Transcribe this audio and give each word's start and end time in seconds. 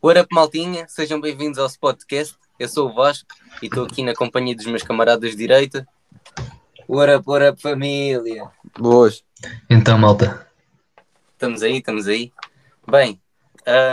Ora, 0.00 0.26
maltinha, 0.30 0.86
sejam 0.88 1.20
bem-vindos 1.20 1.58
ao 1.58 1.68
podcast. 1.80 2.36
Eu 2.58 2.68
sou 2.68 2.88
o 2.88 2.94
Vasco 2.94 3.28
e 3.62 3.66
estou 3.66 3.84
aqui 3.84 4.02
na 4.02 4.14
companhia 4.14 4.54
dos 4.54 4.66
meus 4.66 4.82
camaradas 4.82 5.30
de 5.32 5.36
direita. 5.36 5.86
Ora, 6.88 7.22
ora, 7.26 7.56
família. 7.56 8.48
Boas. 8.78 9.24
Então, 9.68 9.98
malta. 9.98 10.46
Estamos 11.32 11.62
aí, 11.62 11.78
estamos 11.78 12.06
aí. 12.06 12.32
Bem, 12.88 13.20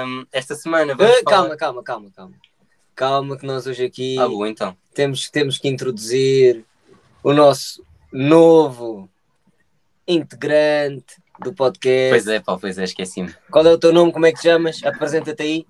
hum, 0.08 0.26
esta 0.32 0.56
semana 0.56 0.96
vamos 0.96 1.12
Ah, 1.18 1.22
falar... 1.24 1.36
calma, 1.38 1.58
calma, 1.58 1.84
calma, 1.84 2.12
calma. 2.16 2.36
Calma 2.96 3.38
que 3.38 3.46
nós 3.46 3.68
hoje 3.68 3.84
aqui 3.84 4.18
Ah, 4.18 4.28
bom, 4.28 4.46
então. 4.46 4.76
temos, 4.94 5.30
temos 5.30 5.58
que 5.58 5.68
introduzir 5.68 6.64
o 7.22 7.34
nosso 7.34 7.84
novo 8.12 9.10
integrante 10.08 11.18
do 11.40 11.54
podcast. 11.54 12.10
Pois 12.10 12.28
é, 12.28 12.40
pá, 12.40 12.58
pois 12.58 12.78
é, 12.78 12.84
esqueci-me. 12.84 13.34
Qual 13.52 13.66
é 13.66 13.72
o 13.72 13.78
teu 13.78 13.94
nome? 13.94 14.12
Como 14.12 14.26
é 14.26 14.32
que 14.32 14.40
te 14.40 14.44
chamas? 14.44 14.82
Apresenta-te 14.84 15.42
aí. 15.44 15.66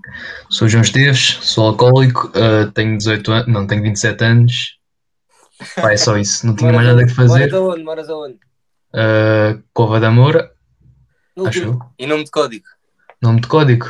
Sou 0.50 0.68
João 0.68 0.82
Esteves, 0.82 1.40
sou 1.41 1.68
alcoólico, 1.68 2.28
uh, 2.30 2.72
tenho 2.72 2.98
18 2.98 3.32
anos, 3.32 3.48
não, 3.48 3.68
tenho 3.68 3.82
27 3.82 4.24
anos. 4.24 4.78
Pá, 5.76 5.94
é 5.94 5.98
só 5.98 6.18
isso, 6.18 6.46
não 6.46 6.55
tinha 6.55 6.72
mais 6.72 6.88
nada 6.88 7.05
que 7.05 7.14
fazer. 7.14 7.52
Moras 7.52 7.54
aonde? 7.54 7.84
Moras 7.84 8.10
aonde? 8.10 8.40
Uh, 8.94 9.64
Cova 9.74 10.00
da 10.00 10.12
Moura, 10.12 10.52
No 11.36 11.48
acho 11.48 11.60
eu. 11.60 11.80
E 11.98 12.05
nome 12.05 12.24
de 12.24 12.32
código? 12.32 12.66
Nome 13.22 13.41
de 13.41 13.48
código. 13.48 13.88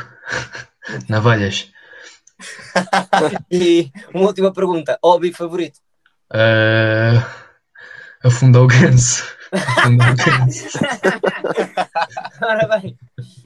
Navalhas. 1.08 1.70
E 3.50 3.90
uma 4.12 4.26
última 4.26 4.52
pergunta. 4.52 4.98
Hobby 5.02 5.32
favorito? 5.32 5.80
Uh, 6.30 7.24
afundar 8.22 8.62
o 8.62 8.66
ganso. 8.66 9.24
Ora 12.42 12.68
bem. 12.68 12.98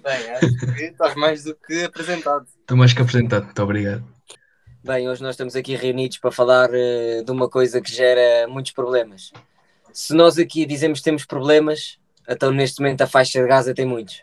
Bem, 0.03 0.31
acho 0.31 0.57
que 0.75 0.83
estás 0.85 1.15
mais 1.15 1.45
do 1.45 1.55
que 1.55 1.85
apresentado. 1.85 2.47
Estou 2.61 2.77
mais 2.77 2.93
que 2.93 3.03
apresentado, 3.03 3.45
muito 3.45 3.63
obrigado. 3.63 4.05
Bem, 4.83 5.09
hoje 5.09 5.23
nós 5.23 5.35
estamos 5.35 5.55
aqui 5.55 5.77
reunidos 5.77 6.19
para 6.19 6.31
falar 6.31 6.71
eh, 6.73 7.23
de 7.23 7.31
uma 7.31 7.49
coisa 7.49 7.81
que 7.81 7.93
gera 7.93 8.49
muitos 8.49 8.73
problemas. 8.73 9.31
Se 9.93 10.15
nós 10.15 10.39
aqui 10.39 10.65
dizemos 10.65 11.01
que 11.01 11.05
temos 11.05 11.25
problemas, 11.27 11.99
então 12.29 12.51
neste 12.51 12.81
momento 12.81 13.03
a 13.03 13.07
faixa 13.07 13.43
de 13.43 13.47
Gaza 13.47 13.75
tem 13.75 13.85
muitos. 13.85 14.23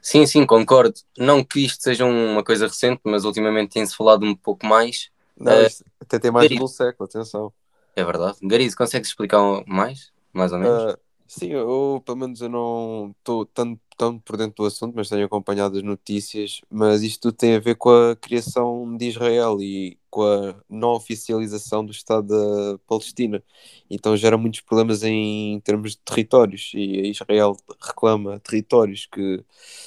Sim, 0.00 0.26
sim, 0.26 0.44
concordo. 0.44 0.94
Não 1.16 1.44
que 1.44 1.64
isto 1.64 1.80
seja 1.82 2.04
uma 2.04 2.42
coisa 2.42 2.66
recente, 2.66 3.00
mas 3.04 3.24
ultimamente 3.24 3.74
tem-se 3.74 3.96
falado 3.96 4.24
um 4.24 4.34
pouco 4.34 4.66
mais. 4.66 5.10
Não, 5.38 5.62
isto 5.62 5.84
até 6.00 6.18
tem 6.18 6.30
mais 6.32 6.48
de 6.48 6.60
um 6.60 6.66
século, 6.66 7.08
atenção. 7.08 7.52
É 7.94 8.04
verdade. 8.04 8.38
Garizo, 8.42 8.76
consegues 8.76 9.08
explicar 9.10 9.40
mais? 9.66 10.11
Mais 10.32 10.52
ou 10.52 10.58
menos? 10.58 10.84
Ah, 10.84 10.98
sim, 11.26 11.48
eu 11.50 12.02
pelo 12.04 12.18
menos 12.18 12.40
eu 12.40 12.48
não 12.48 13.14
estou 13.18 13.44
tão, 13.46 13.78
tão 13.96 14.18
por 14.20 14.36
dentro 14.36 14.56
do 14.62 14.66
assunto, 14.66 14.94
mas 14.94 15.08
tenho 15.08 15.24
acompanhado 15.26 15.76
as 15.76 15.82
notícias. 15.82 16.60
Mas 16.70 17.02
isto 17.02 17.22
tudo 17.22 17.36
tem 17.36 17.56
a 17.56 17.58
ver 17.60 17.74
com 17.76 17.90
a 17.90 18.16
criação 18.16 18.96
de 18.96 19.06
Israel 19.08 19.60
e 19.60 19.98
com 20.10 20.22
a 20.24 20.54
não 20.68 20.90
oficialização 20.90 21.84
do 21.84 21.90
Estado 21.90 22.28
da 22.28 22.78
Palestina. 22.86 23.42
Então 23.90 24.16
gera 24.16 24.36
muitos 24.38 24.60
problemas 24.60 25.02
em 25.02 25.58
termos 25.60 25.92
de 25.92 25.98
territórios. 25.98 26.70
E 26.74 27.08
Israel 27.10 27.56
reclama 27.80 28.38
territórios 28.40 29.06
que 29.06 29.44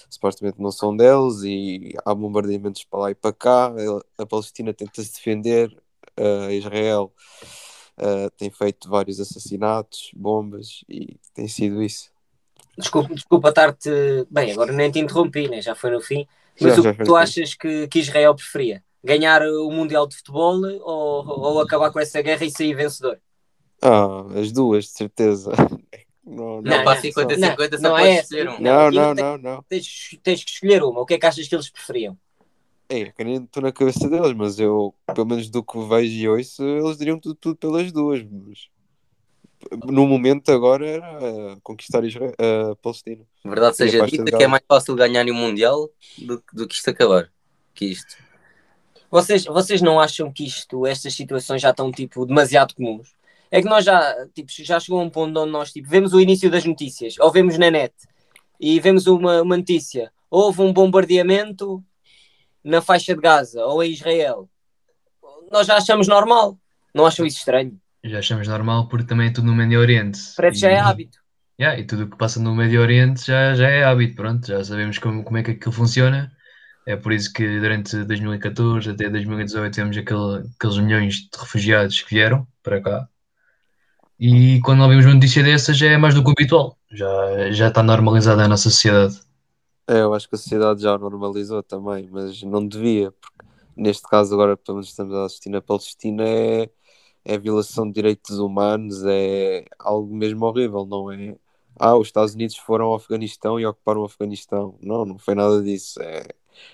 supostamente 0.10 0.60
não 0.62 0.72
são 0.72 0.96
deles 0.96 1.42
e 1.44 1.94
há 2.06 2.14
bombardeamentos 2.14 2.84
para 2.84 3.00
lá 3.00 3.12
e 3.12 3.16
para 3.16 3.34
cá. 3.34 3.74
A 4.18 4.26
Palestina 4.26 4.74
tenta 4.74 5.02
se 5.04 5.14
defender, 5.14 5.76
a 6.18 6.52
Israel 6.54 7.14
Uh, 7.98 8.30
tem 8.38 8.52
feito 8.52 8.90
vários 8.90 9.20
assassinatos, 9.20 10.12
bombas 10.14 10.84
e 10.90 11.18
tem 11.34 11.48
sido 11.48 11.82
isso. 11.82 12.12
Desculpa, 12.78 13.14
desculpa 13.14 13.50
estar-te. 13.50 13.90
Bem, 14.30 14.52
agora 14.52 14.74
nem 14.74 14.92
te 14.92 15.00
interrompi, 15.00 15.48
né? 15.48 15.62
já 15.62 15.76
foi 15.76 15.92
no 15.92 16.02
fim. 16.02 16.28
Mas 16.60 16.76
Já, 16.76 16.82
o 16.92 16.96
que 16.96 17.04
tu 17.04 17.16
achas 17.16 17.54
que, 17.54 17.88
que 17.88 18.00
Israel 18.00 18.36
preferia? 18.36 18.84
Ganhar 19.04 19.42
o 19.44 19.70
Mundial 19.72 20.08
de 20.08 20.16
Futebol 20.18 20.62
ou, 20.82 21.28
ou 21.28 21.62
acabar 21.62 21.92
com 21.92 22.00
essa 22.00 22.22
guerra 22.22 22.44
e 22.46 22.52
sair 22.52 22.74
vencedor? 22.74 23.20
Ah, 23.82 24.26
as 24.40 24.52
duas, 24.52 24.86
de 24.86 24.92
certeza. 24.92 25.52
Não, 26.28 26.60
não, 26.60 26.84
não, 26.84 26.84
não, 26.84 26.96
50-50 26.96 27.38
não, 27.38 27.78
só 27.78 27.78
não 27.78 27.98
é 28.00 28.14
essa. 28.14 28.22
escolher 28.36 28.50
um. 28.50 28.60
não, 28.60 28.90
não, 28.90 29.14
não, 29.14 29.38
não. 29.38 29.64
Tens, 29.70 30.18
tens 30.24 30.44
que 30.44 30.50
escolher 30.50 30.82
uma. 30.82 31.02
O 31.02 31.06
que 31.06 31.14
é 31.14 31.20
que 31.20 31.26
achas 31.28 31.48
que 31.48 31.54
eles 31.54 31.70
preferiam? 31.70 32.18
É, 32.88 33.12
estou 33.18 33.64
na 33.64 33.72
cabeça 33.72 34.08
deles, 34.08 34.34
mas 34.34 34.60
eu, 34.60 34.94
pelo 35.14 35.28
menos 35.28 35.50
do 35.50 35.64
que 35.64 35.80
vejo 35.88 36.14
e 36.14 36.30
ouço, 36.30 36.64
eles 36.64 36.98
diriam 36.98 37.20
tudo, 37.20 37.36
tudo 37.36 37.56
pelas 37.56 37.92
duas. 37.92 38.24
Mas... 38.24 38.70
No 39.86 40.06
momento 40.06 40.52
agora 40.52 40.88
era 40.88 41.08
ah, 41.08 41.58
conquistar 41.64 42.04
Israel, 42.04 42.34
a 42.38 42.76
Palestina. 42.76 43.26
Verdade 43.44 43.78
seja 43.78 44.06
dita 44.06 44.38
que 44.38 44.44
é 44.44 44.48
mais 44.48 44.64
fácil 44.68 44.96
ganhar 44.96 45.26
o 45.26 45.34
Mundial 45.34 45.90
do, 46.20 46.40
que- 46.40 46.56
do 46.56 46.68
que 46.68 46.76
isto 46.76 46.90
acabar. 46.90 47.32
Que 47.74 47.86
isto. 47.86 48.16
Vocês, 49.10 49.46
vocês 49.46 49.82
não 49.82 50.00
acham 50.00 50.32
que 50.32 50.46
isto, 50.46 50.86
estas 50.86 51.14
situações 51.16 51.62
já 51.62 51.72
estão 51.72 51.92
tipo 51.92 52.26
demasiado 52.26 52.76
comuns? 52.76 53.16
É 53.50 53.62
que 53.62 53.68
nós 53.68 53.86
já, 53.86 54.28
tipo, 54.34 54.52
já 54.52 54.80
chegou 54.80 55.00
a 55.00 55.04
um 55.04 55.10
ponto 55.10 55.40
onde 55.40 55.52
nós 55.52 55.72
tipo, 55.72 55.88
vemos 55.88 56.14
o 56.14 56.20
início 56.20 56.52
das 56.52 56.66
notícias, 56.66 57.16
ou 57.20 57.32
vemos 57.32 57.58
na 57.58 57.72
net 57.72 57.94
e 58.60 58.80
vemos 58.80 59.08
uma, 59.08 59.42
uma 59.42 59.58
notícia. 59.58 60.12
Houve 60.30 60.62
um 60.62 60.74
bombardeamento 60.74 61.84
na 62.66 62.82
faixa 62.82 63.14
de 63.14 63.22
Gaza 63.22 63.64
ou 63.64 63.84
em 63.84 63.92
Israel. 63.92 64.50
Nós 65.52 65.68
já 65.68 65.78
achamos 65.78 66.08
normal. 66.08 66.58
Não 66.94 67.06
acham 67.06 67.26
isso 67.26 67.38
estranho? 67.38 67.80
Já 68.04 68.20
achamos 68.20 68.48
normal 68.48 68.88
porque 68.88 69.06
também 69.06 69.28
é 69.28 69.32
tudo 69.32 69.48
no 69.48 69.56
Médio 69.56 69.80
Oriente. 69.80 70.20
Parece 70.36 70.56
que 70.56 70.62
já 70.62 70.72
é 70.72 70.80
hábito. 70.80 71.20
Yeah, 71.60 71.80
e 71.80 71.86
tudo 71.86 72.04
o 72.04 72.10
que 72.10 72.18
passa 72.18 72.40
no 72.40 72.56
Médio 72.56 72.82
Oriente 72.82 73.28
já, 73.28 73.54
já 73.54 73.70
é 73.70 73.84
hábito, 73.84 74.16
pronto, 74.16 74.46
já 74.46 74.62
sabemos 74.64 74.98
como, 74.98 75.24
como 75.24 75.38
é 75.38 75.44
que 75.44 75.52
aquilo 75.52 75.72
funciona. 75.72 76.32
É 76.86 76.96
por 76.96 77.14
isso 77.14 77.32
que 77.32 77.60
durante 77.60 78.04
2014 78.04 78.90
até 78.90 79.10
2018 79.10 79.74
temos 79.74 79.98
aquele, 79.98 80.44
aqueles 80.58 80.78
milhões 80.78 81.16
de 81.16 81.30
refugiados 81.40 82.02
que 82.02 82.14
vieram 82.14 82.48
para 82.62 82.82
cá. 82.82 83.08
E 84.20 84.60
quando 84.62 84.82
ouvimos 84.82 85.06
uma 85.06 85.14
notícia 85.14 85.44
dessa 85.44 85.74
já 85.74 85.88
é 85.88 85.98
mais 85.98 86.14
do 86.14 86.24
que 86.24 86.32
habitual, 86.32 86.78
já, 86.92 87.52
já 87.52 87.68
está 87.68 87.84
normalizada 87.84 88.44
a 88.44 88.48
nossa 88.48 88.70
sociedade. 88.70 89.20
É, 89.88 90.00
eu 90.02 90.14
acho 90.14 90.28
que 90.28 90.36
a 90.36 90.38
sociedade 90.38 90.82
já 90.82 90.98
normalizou 90.98 91.62
também, 91.62 92.10
mas 92.12 92.42
não 92.42 92.68
devia, 92.68 93.12
porque 93.12 93.46
neste 93.76 94.04
caso 94.08 94.34
agora 94.34 94.58
menos 94.70 94.88
estamos 94.88 95.14
a 95.14 95.26
assistir 95.26 95.50
na 95.50 95.62
Palestina 95.62 96.24
é, 96.28 96.70
é 97.24 97.38
violação 97.38 97.88
de 97.88 97.94
direitos 97.94 98.40
humanos, 98.40 99.04
é 99.06 99.66
algo 99.80 100.16
mesmo 100.16 100.46
horrível, 100.46 100.86
não 100.86 101.12
é? 101.12 101.36
Ah, 101.80 101.96
os 101.96 102.08
Estados 102.08 102.34
Unidos 102.34 102.58
foram 102.58 102.86
ao 102.88 102.96
Afeganistão 102.96 103.60
e 103.60 103.66
ocuparam 103.66 104.02
o 104.02 104.06
Afeganistão. 104.06 104.78
Não, 104.82 105.06
não 105.06 105.18
foi 105.20 105.36
nada 105.36 105.62
disso. 105.62 106.02
É, 106.02 106.26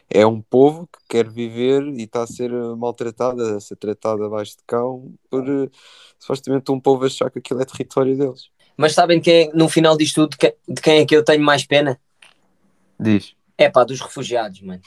é 0.10 0.26
um 0.26 0.42
povo 0.42 0.88
que 0.88 1.00
quer 1.10 1.30
viver 1.30 1.84
e 1.84 2.04
está 2.04 2.24
a 2.24 2.28
ser 2.28 2.52
maltratado, 2.78 3.42
a 3.44 3.60
ser 3.60 3.76
tratado 3.78 4.24
abaixo 4.24 4.58
de 4.58 4.64
cão 4.66 5.12
por 5.30 5.48
eh, 5.50 5.70
supostamente 6.20 6.72
um 6.72 6.80
povo 6.80 7.06
achar 7.06 7.32
que 7.32 7.40
aquilo 7.40 7.62
é 7.62 7.66
território 7.66 8.16
deles. 8.16 8.50
Mas 8.78 8.94
sabem 8.94 9.20
quem, 9.20 9.52
no 9.54 9.68
final 9.68 9.98
disto 9.98 10.28
tudo, 10.28 10.38
de 10.68 10.82
quem 10.82 11.00
é 11.00 11.06
que 11.06 11.16
eu 11.16 11.24
tenho 11.24 11.44
mais 11.44 11.66
pena? 11.66 12.00
Diz. 13.02 13.36
É 13.58 13.70
pá, 13.70 13.84
dos 13.84 14.00
refugiados, 14.00 14.62
mano. 14.62 14.82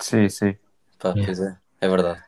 Sim, 0.00 0.28
sim. 0.28 0.54
Pá, 0.98 1.10
Yeah. 1.10 1.24
pois 1.26 1.40
é, 1.40 1.56
é 1.80 1.88
verdade. 1.88 2.22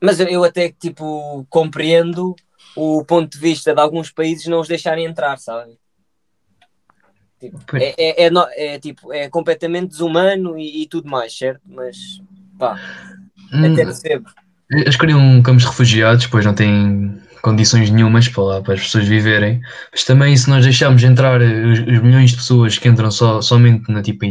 Mas 0.00 0.20
eu- 0.20 0.28
eu 0.28 0.44
até 0.44 0.70
tipo 0.70 1.44
compreendo 1.50 2.34
o 2.76 3.04
ponto 3.04 3.30
de 3.32 3.38
vista 3.38 3.74
de 3.74 3.80
alguns 3.80 4.10
países 4.10 4.46
não 4.46 4.60
os 4.60 4.68
deixarem 4.68 5.04
entrar, 5.04 5.36
sabe? 5.38 5.76
Tipo, 7.38 7.58
é, 7.76 7.94
é, 7.98 8.24
é 8.24 8.30
no- 8.30 8.46
é, 8.52 8.78
tipo, 8.78 9.12
é 9.12 9.28
completamente 9.28 9.88
desumano 9.88 10.58
e, 10.58 10.82
e 10.82 10.86
tudo 10.86 11.08
mais, 11.08 11.36
certo? 11.36 11.62
Mas 11.66 11.96
pá, 12.58 12.78
Hum, 13.52 13.72
até 13.72 13.84
percebo. 13.84 14.30
Eles 14.70 14.96
criam 14.96 15.42
campos 15.42 15.62
de 15.62 15.68
refugiados, 15.68 16.26
pois 16.26 16.44
não 16.44 16.54
têm 16.54 17.20
condições 17.40 17.90
nenhumas 17.90 18.28
para 18.28 18.42
lá, 18.42 18.62
para 18.62 18.74
as 18.74 18.80
pessoas 18.80 19.06
viverem. 19.06 19.60
Mas 19.92 20.04
também, 20.04 20.36
se 20.36 20.48
nós 20.48 20.64
deixarmos 20.64 21.02
entrar 21.02 21.40
os, 21.40 21.78
os 21.80 22.02
milhões 22.02 22.30
de 22.30 22.36
pessoas 22.36 22.78
que 22.78 22.88
entram 22.88 23.10
só, 23.10 23.40
somente 23.42 23.90
na 23.90 24.02
tipo, 24.02 24.24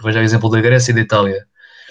vou 0.00 0.12
dar 0.12 0.20
o 0.20 0.22
exemplo 0.22 0.50
da 0.50 0.60
Grécia 0.60 0.92
e 0.92 0.94
da 0.94 1.00
Itália, 1.00 1.46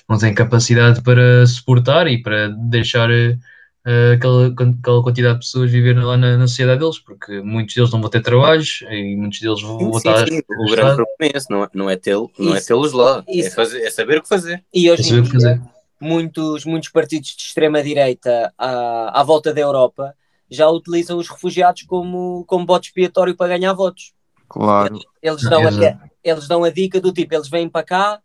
não 0.09 0.17
têm 0.17 0.33
capacidade 0.33 1.01
para 1.01 1.45
suportar 1.47 2.07
e 2.07 2.21
para 2.21 2.49
deixar 2.49 3.09
eh, 3.11 4.13
aquela, 4.15 4.47
aquela 4.47 5.03
quantidade 5.03 5.35
de 5.35 5.45
pessoas 5.45 5.71
viverem 5.71 6.03
lá 6.03 6.17
na, 6.17 6.37
na 6.37 6.47
sociedade 6.47 6.79
deles, 6.79 6.99
porque 6.99 7.41
muitos 7.41 7.75
deles 7.75 7.91
não 7.91 8.01
vão 8.01 8.09
ter 8.09 8.21
trabalhos 8.21 8.83
e 8.89 9.15
muitos 9.15 9.39
deles 9.39 9.61
vão 9.61 9.77
Sim, 9.77 9.91
voltar 9.91 10.25
sim, 10.25 10.37
sim. 10.37 10.41
O 10.49 10.69
grande 10.69 10.95
problema 10.95 11.15
é 11.21 11.37
esse, 11.37 11.49
não 11.49 11.63
é, 11.63 11.69
não 11.73 11.89
é 11.89 11.95
tê-lo- 11.97 12.31
não 12.37 12.55
é 12.55 12.61
tê-los 12.61 12.93
lá. 12.93 13.23
É, 13.27 13.49
fazer, 13.49 13.81
é 13.83 13.89
saber 13.91 14.17
o 14.19 14.21
que 14.23 14.29
fazer. 14.29 14.63
E 14.73 14.89
hoje 14.89 15.03
saber 15.07 15.19
em 15.19 15.21
o 15.21 15.23
que 15.23 15.31
dia, 15.31 15.39
fazer. 15.43 15.61
muitos, 15.99 16.65
muitos 16.65 16.89
partidos 16.89 17.29
de 17.35 17.43
extrema-direita 17.43 18.53
à, 18.57 19.19
à 19.21 19.23
volta 19.23 19.53
da 19.53 19.61
Europa 19.61 20.13
já 20.49 20.69
utilizam 20.69 21.17
os 21.17 21.29
refugiados 21.29 21.83
como, 21.83 22.43
como 22.47 22.65
bote 22.65 22.87
expiatório 22.89 23.35
para 23.35 23.57
ganhar 23.57 23.73
votos. 23.73 24.13
Claro. 24.47 24.99
Eles 25.21 25.41
dão, 25.43 25.61
a, 25.67 26.09
eles 26.23 26.47
dão 26.47 26.63
a 26.63 26.69
dica 26.69 27.01
do 27.01 27.11
tipo, 27.11 27.33
eles 27.33 27.47
vêm 27.49 27.67
para 27.67 27.83
cá 27.83 28.19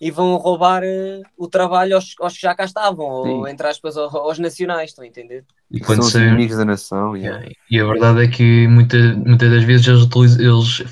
e 0.00 0.10
vão 0.10 0.36
roubar 0.36 0.82
eh, 0.82 1.20
o 1.36 1.46
trabalho 1.46 1.94
aos, 1.94 2.14
aos 2.20 2.34
que 2.34 2.40
já 2.42 2.54
cá 2.54 2.64
estavam, 2.64 3.04
ou 3.06 3.44
Sim. 3.46 3.52
entre 3.52 3.66
aspas, 3.66 3.96
aos, 3.96 4.14
aos 4.14 4.38
nacionais, 4.38 4.90
estão 4.90 5.04
a 5.04 5.08
entender? 5.08 5.44
E 5.70 5.78
São 5.78 5.86
quando 5.86 6.00
os 6.00 6.12
saem- 6.12 6.28
inimigos 6.28 6.56
da 6.56 6.64
nação. 6.64 7.16
yeah. 7.16 7.38
Yeah, 7.40 7.56
E 7.70 7.80
a 7.80 7.84
verdade 7.86 8.24
é 8.24 8.28
que 8.28 8.66
muita, 8.68 8.96
muitas 9.14 9.50
das 9.50 9.62
vezes 9.64 9.86
eles, 9.86 10.02
utilizam- 10.02 10.40
eles, 10.40 10.84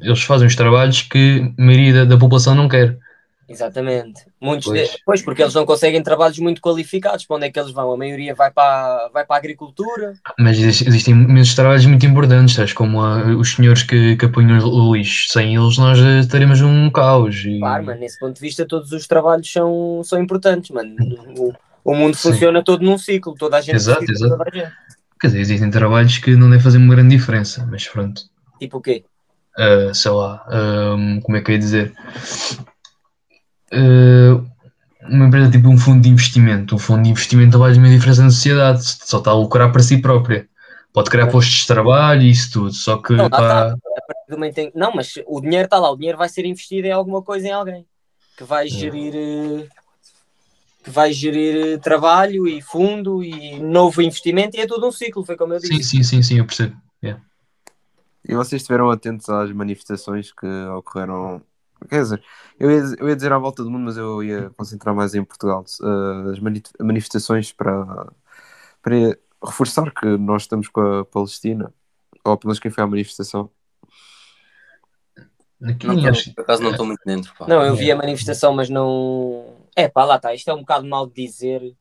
eles 0.00 0.22
fazem 0.22 0.46
os 0.46 0.56
trabalhos 0.56 1.02
que 1.02 1.52
a 1.58 1.62
maioria 1.62 1.92
da, 1.94 2.04
da 2.04 2.18
população 2.18 2.54
não 2.54 2.68
quer. 2.68 2.98
Exatamente. 3.48 4.26
Muitos 4.40 4.66
Pois. 4.66 4.90
de- 4.90 4.98
pois, 5.06 5.22
porque 5.22 5.42
eles 5.42 5.54
não 5.54 5.64
conseguem 5.64 6.02
trabalhos 6.02 6.38
muito 6.38 6.60
qualificados. 6.60 7.24
Para 7.24 7.36
onde 7.36 7.46
é 7.46 7.50
que 7.50 7.58
eles 7.58 7.72
vão? 7.72 7.90
A 7.92 7.96
maioria 7.96 8.34
vai 8.34 8.50
para, 8.50 9.08
vai 9.12 9.24
para 9.24 9.36
a 9.36 9.38
agricultura. 9.38 10.14
Mas 10.38 10.58
existe- 10.58 10.86
existem 10.86 11.14
imensos 11.14 11.54
trabalhos 11.54 11.86
muito 11.86 12.04
importantes, 12.04 12.54
tais 12.56 12.72
como 12.74 13.00
ah, 13.00 13.24
os 13.36 13.52
senhores 13.54 13.82
que, 13.82 14.16
que 14.16 14.24
apanham 14.26 14.58
o 14.58 14.94
lixo. 14.94 15.28
Sem 15.32 15.56
eles 15.56 15.78
nós 15.78 15.98
eh, 15.98 16.20
estaremos 16.20 16.60
num 16.60 16.90
caos. 16.90 17.36
E... 17.44 17.58
Claro, 17.58 17.86
mano, 17.86 18.00
nesse 18.00 18.18
ponto 18.18 18.34
de 18.34 18.40
vista, 18.40 18.66
todos 18.66 18.92
os 18.92 19.06
trabalhos 19.06 19.50
são, 19.50 20.02
são 20.04 20.20
importantes, 20.22 20.70
mano. 20.70 20.94
O, 21.38 21.52
o 21.84 21.94
mundo 21.94 22.14
Sim. 22.16 22.30
funciona 22.32 22.62
todo 22.62 22.84
num 22.84 22.98
ciclo, 22.98 23.34
toda 23.34 23.56
a 23.56 23.60
gente 23.62 23.76
Exato, 23.76 24.04
exato. 24.10 24.36
toda 24.36 24.44
a 24.50 24.54
gente. 24.54 24.72
Quer 25.20 25.26
dizer, 25.28 25.40
existem 25.40 25.70
trabalhos 25.70 26.18
que 26.18 26.36
não 26.36 26.48
devem 26.50 26.62
fazer 26.62 26.76
uma 26.78 26.94
grande 26.94 27.16
diferença, 27.16 27.66
mas 27.70 27.88
pronto. 27.88 28.22
Tipo 28.60 28.76
o 28.76 28.80
quê? 28.80 29.04
Ah, 29.56 29.92
sei 29.92 30.10
lá, 30.12 30.44
ahm, 30.48 31.18
como 31.22 31.36
é 31.36 31.40
que 31.40 31.50
eu 31.50 31.54
ia 31.54 31.58
dizer? 31.58 31.92
Ah, 33.72 34.40
uma 35.02 35.26
empresa 35.26 35.50
tipo 35.50 35.68
um 35.68 35.78
fundo 35.78 36.02
de 36.02 36.08
investimento. 36.08 36.74
Um 36.74 36.78
fundo 36.78 37.02
de 37.04 37.10
investimento 37.10 37.52
não 37.56 37.64
faz 37.64 37.76
uma 37.78 37.88
diferença 37.88 38.22
na 38.22 38.30
sociedade, 38.30 38.82
só 38.84 39.18
está 39.18 39.30
a 39.30 39.34
lucrar 39.34 39.72
para 39.72 39.82
si 39.82 39.98
própria. 39.98 40.48
Pode 40.92 41.10
criar 41.10 41.28
postos 41.28 41.54
de 41.60 41.66
trabalho 41.66 42.22
e 42.22 42.30
isso 42.30 42.50
tudo, 42.52 42.72
só 42.72 42.96
que 42.98 43.12
Não, 43.14 43.30
pá, 43.30 43.74
em- 44.56 44.72
Não, 44.74 44.92
mas 44.94 45.14
o 45.26 45.40
dinheiro 45.40 45.66
está 45.66 45.78
lá, 45.78 45.90
o 45.90 45.96
dinheiro 45.96 46.18
vai 46.18 46.28
ser 46.28 46.44
investido 46.44 46.86
em 46.86 46.92
alguma 46.92 47.22
coisa, 47.22 47.46
em 47.46 47.52
alguém 47.52 47.86
que 48.36 48.44
vai 48.44 48.68
gerir. 48.68 49.14
eh, 49.14 49.68
que 50.82 50.90
vai 50.90 51.12
gerir 51.12 51.74
eh, 51.74 51.78
trabalho 51.78 52.46
e 52.46 52.62
fundo 52.62 53.22
e 53.22 53.58
novo 53.60 54.00
investimento 54.00 54.56
e 54.56 54.60
é 54.60 54.66
tudo 54.66 54.86
um 54.88 54.92
ciclo, 54.92 55.24
foi 55.24 55.36
como 55.36 55.52
eu 55.52 55.58
disse. 55.60 55.82
sim, 55.82 55.82
sim, 55.82 56.02
sim, 56.02 56.22
sim, 56.22 56.38
eu 56.38 56.46
percebo. 56.46 56.76
E 58.28 58.34
vocês 58.34 58.60
estiveram 58.60 58.90
atentos 58.90 59.28
às 59.30 59.50
manifestações 59.52 60.32
que 60.32 60.46
ocorreram. 60.76 61.40
Quer 61.88 62.02
dizer, 62.02 62.24
eu 62.58 62.70
ia, 62.70 62.96
eu 62.98 63.08
ia 63.08 63.16
dizer 63.16 63.32
à 63.32 63.38
volta 63.38 63.62
do 63.62 63.70
mundo, 63.70 63.84
mas 63.84 63.96
eu 63.96 64.22
ia 64.22 64.50
concentrar 64.50 64.94
mais 64.94 65.14
em 65.14 65.24
Portugal. 65.24 65.64
Uh, 65.80 66.30
as 66.30 66.40
mani- 66.40 66.62
manifestações 66.80 67.52
para, 67.52 68.12
para 68.82 69.18
reforçar 69.44 69.92
que 69.92 70.06
nós 70.16 70.42
estamos 70.42 70.68
com 70.68 70.80
a 70.80 71.04
Palestina, 71.04 71.72
ou 72.24 72.36
pelo 72.36 72.48
menos 72.48 72.58
quem 72.58 72.70
foi 72.70 72.82
à 72.82 72.86
manifestação. 72.86 73.50
Aqui 75.62 75.86
Não 75.86 75.96
por 76.34 76.42
acaso 76.42 76.62
não 76.62 76.70
estou 76.70 76.86
muito 76.86 77.00
dentro. 77.04 77.34
Pá. 77.36 77.46
Não, 77.48 77.64
eu 77.64 77.74
vi 77.74 77.90
a 77.90 77.96
manifestação, 77.96 78.52
mas 78.52 78.70
não. 78.70 79.56
É 79.74 79.88
pá, 79.88 80.04
lá 80.04 80.16
está. 80.16 80.32
Isto 80.32 80.50
é 80.50 80.54
um 80.54 80.60
bocado 80.60 80.86
mal 80.86 81.06
de 81.06 81.14
dizer. 81.14 81.74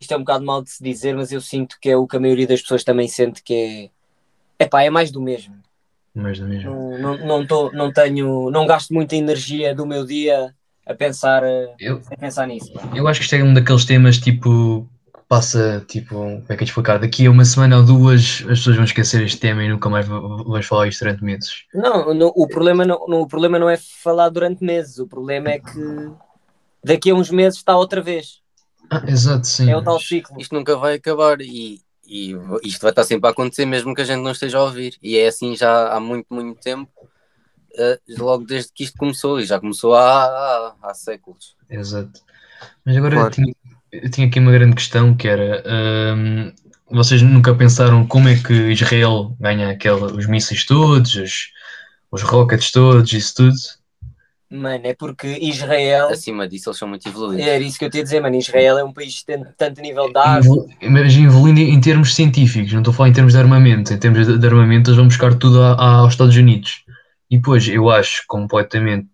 Isto 0.00 0.14
é 0.14 0.16
um 0.16 0.20
bocado 0.20 0.44
mal 0.44 0.62
de 0.62 0.70
se 0.70 0.82
dizer, 0.82 1.14
mas 1.14 1.30
eu 1.30 1.40
sinto 1.40 1.78
que 1.80 1.90
é 1.90 1.96
o 1.96 2.06
que 2.06 2.16
a 2.16 2.20
maioria 2.20 2.46
das 2.46 2.60
pessoas 2.60 2.82
também 2.82 3.06
sente 3.08 3.42
que 3.42 3.54
é. 3.54 4.64
É 4.64 4.66
pá, 4.66 4.82
é 4.82 4.90
mais 4.90 5.10
do 5.10 5.20
mesmo. 5.20 5.54
Mesma. 6.22 6.46
Não, 6.48 6.98
não, 6.98 7.16
não, 7.26 7.46
tô, 7.46 7.70
não 7.72 7.92
tenho. 7.92 8.50
Não 8.50 8.66
gasto 8.66 8.92
muita 8.94 9.16
energia 9.16 9.74
do 9.74 9.86
meu 9.86 10.04
dia 10.06 10.54
a 10.86 10.94
pensar, 10.94 11.42
Eu, 11.78 12.00
a 12.10 12.16
pensar 12.16 12.46
nisso. 12.46 12.72
eu 12.94 13.08
acho 13.08 13.20
que 13.20 13.24
isto 13.24 13.34
é 13.34 13.42
um 13.42 13.54
daqueles 13.54 13.84
temas 13.84 14.18
tipo. 14.18 14.88
Passa, 15.26 15.82
tipo, 15.88 16.14
como 16.16 16.44
é 16.44 16.46
que 16.48 16.52
é 16.52 16.56
de 16.58 16.64
explicar? 16.64 16.98
Daqui 16.98 17.26
a 17.26 17.30
uma 17.30 17.46
semana 17.46 17.78
ou 17.78 17.82
duas 17.84 18.42
as 18.42 18.58
pessoas 18.58 18.76
vão 18.76 18.84
esquecer 18.84 19.22
este 19.22 19.38
tema 19.40 19.64
e 19.64 19.68
nunca 19.70 19.88
mais 19.88 20.06
va- 20.06 20.20
vamos 20.20 20.66
falar 20.66 20.86
isto 20.86 21.02
durante 21.02 21.24
meses. 21.24 21.64
Não, 21.72 22.12
no- 22.12 22.32
o, 22.36 22.46
problema 22.46 22.84
não, 22.84 23.06
no- 23.08 23.22
o 23.22 23.26
problema 23.26 23.58
não 23.58 23.68
é 23.68 23.76
falar 23.78 24.28
durante 24.28 24.62
meses. 24.62 24.98
O 24.98 25.08
problema 25.08 25.48
é 25.50 25.58
que 25.58 26.10
daqui 26.84 27.10
a 27.10 27.14
uns 27.14 27.30
meses 27.30 27.58
está 27.58 27.74
outra 27.76 28.02
vez. 28.02 28.40
Ah, 28.90 29.02
exato, 29.08 29.46
sim. 29.46 29.70
É 29.70 29.76
o 29.76 29.82
tal 29.82 29.94
mas- 29.94 30.06
ciclo. 30.06 30.38
Isto 30.38 30.54
nunca 30.54 30.76
vai 30.76 30.94
acabar 30.96 31.40
e, 31.40 31.80
e 32.06 32.34
isto 32.62 32.80
vai 32.82 32.90
estar 32.90 33.04
sempre 33.04 33.28
a 33.28 33.30
acontecer, 33.32 33.66
mesmo 33.66 33.94
que 33.94 34.02
a 34.02 34.04
gente 34.04 34.22
não 34.22 34.32
esteja 34.32 34.58
a 34.58 34.64
ouvir. 34.64 34.96
E 35.02 35.16
é 35.16 35.26
assim 35.28 35.56
já 35.56 35.88
há 35.92 36.00
muito, 36.00 36.26
muito 36.30 36.60
tempo, 36.60 36.90
eh, 37.76 37.98
logo 38.18 38.44
desde 38.44 38.72
que 38.72 38.84
isto 38.84 38.96
começou, 38.98 39.40
e 39.40 39.46
já 39.46 39.58
começou 39.60 39.94
há, 39.94 40.24
há, 40.24 40.74
há 40.82 40.94
séculos. 40.94 41.56
Exato. 41.68 42.20
Mas 42.84 42.96
agora 42.96 43.14
Claro. 43.16 43.28
eu, 43.28 43.30
tinha, 43.30 43.54
eu 43.92 44.10
tinha 44.10 44.26
aqui 44.26 44.38
uma 44.38 44.52
grande 44.52 44.76
questão 44.76 45.16
que 45.16 45.28
era 45.28 45.62
hum, 46.16 46.52
vocês 46.90 47.22
nunca 47.22 47.54
pensaram 47.54 48.06
como 48.06 48.28
é 48.28 48.36
que 48.36 48.52
Israel 48.52 49.36
ganha 49.40 49.70
aquela, 49.70 50.12
os 50.12 50.26
mísseis 50.26 50.64
todos, 50.64 51.14
os, 51.14 51.50
os 52.10 52.22
rockets 52.22 52.70
todos, 52.70 53.12
isso 53.12 53.34
tudo? 53.34 53.56
Mano, 54.54 54.86
é 54.86 54.94
porque 54.94 55.26
Israel. 55.40 56.08
Acima 56.10 56.46
disso, 56.46 56.68
eles 56.68 56.78
são 56.78 56.86
muito 56.88 57.08
evoluídos. 57.08 57.44
Era 57.46 57.62
isso 57.62 57.78
que 57.78 57.84
eu 57.84 57.90
te 57.90 57.98
ia 57.98 58.04
dizer, 58.04 58.20
mano. 58.20 58.36
Israel 58.36 58.78
é 58.78 58.84
um 58.84 58.92
país 58.92 59.18
que 59.18 59.26
tem 59.26 59.44
tanto 59.58 59.80
nível 59.80 60.12
de 60.12 60.18
arte. 60.18 60.46
Evol- 60.46 60.68
Mas 60.88 61.16
evoluindo 61.16 61.60
em 61.60 61.80
termos 61.80 62.14
científicos, 62.14 62.72
não 62.72 62.80
estou 62.80 62.92
a 62.92 62.96
falar 62.96 63.08
em 63.08 63.12
termos 63.12 63.32
de 63.32 63.38
armamento. 63.38 63.92
Em 63.92 63.98
termos 63.98 64.38
de, 64.38 64.46
armamento, 64.46 64.90
eles 64.90 64.96
vão 64.96 65.06
buscar 65.08 65.34
tudo 65.34 65.60
a- 65.60 65.72
a- 65.74 65.94
aos 65.96 66.12
Estados 66.12 66.36
Unidos. 66.36 66.84
E 67.30 67.36
depois, 67.36 67.66
eu 67.66 67.90
acho 67.90 68.22
completamente 68.28 69.08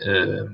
eh, 0.00 0.44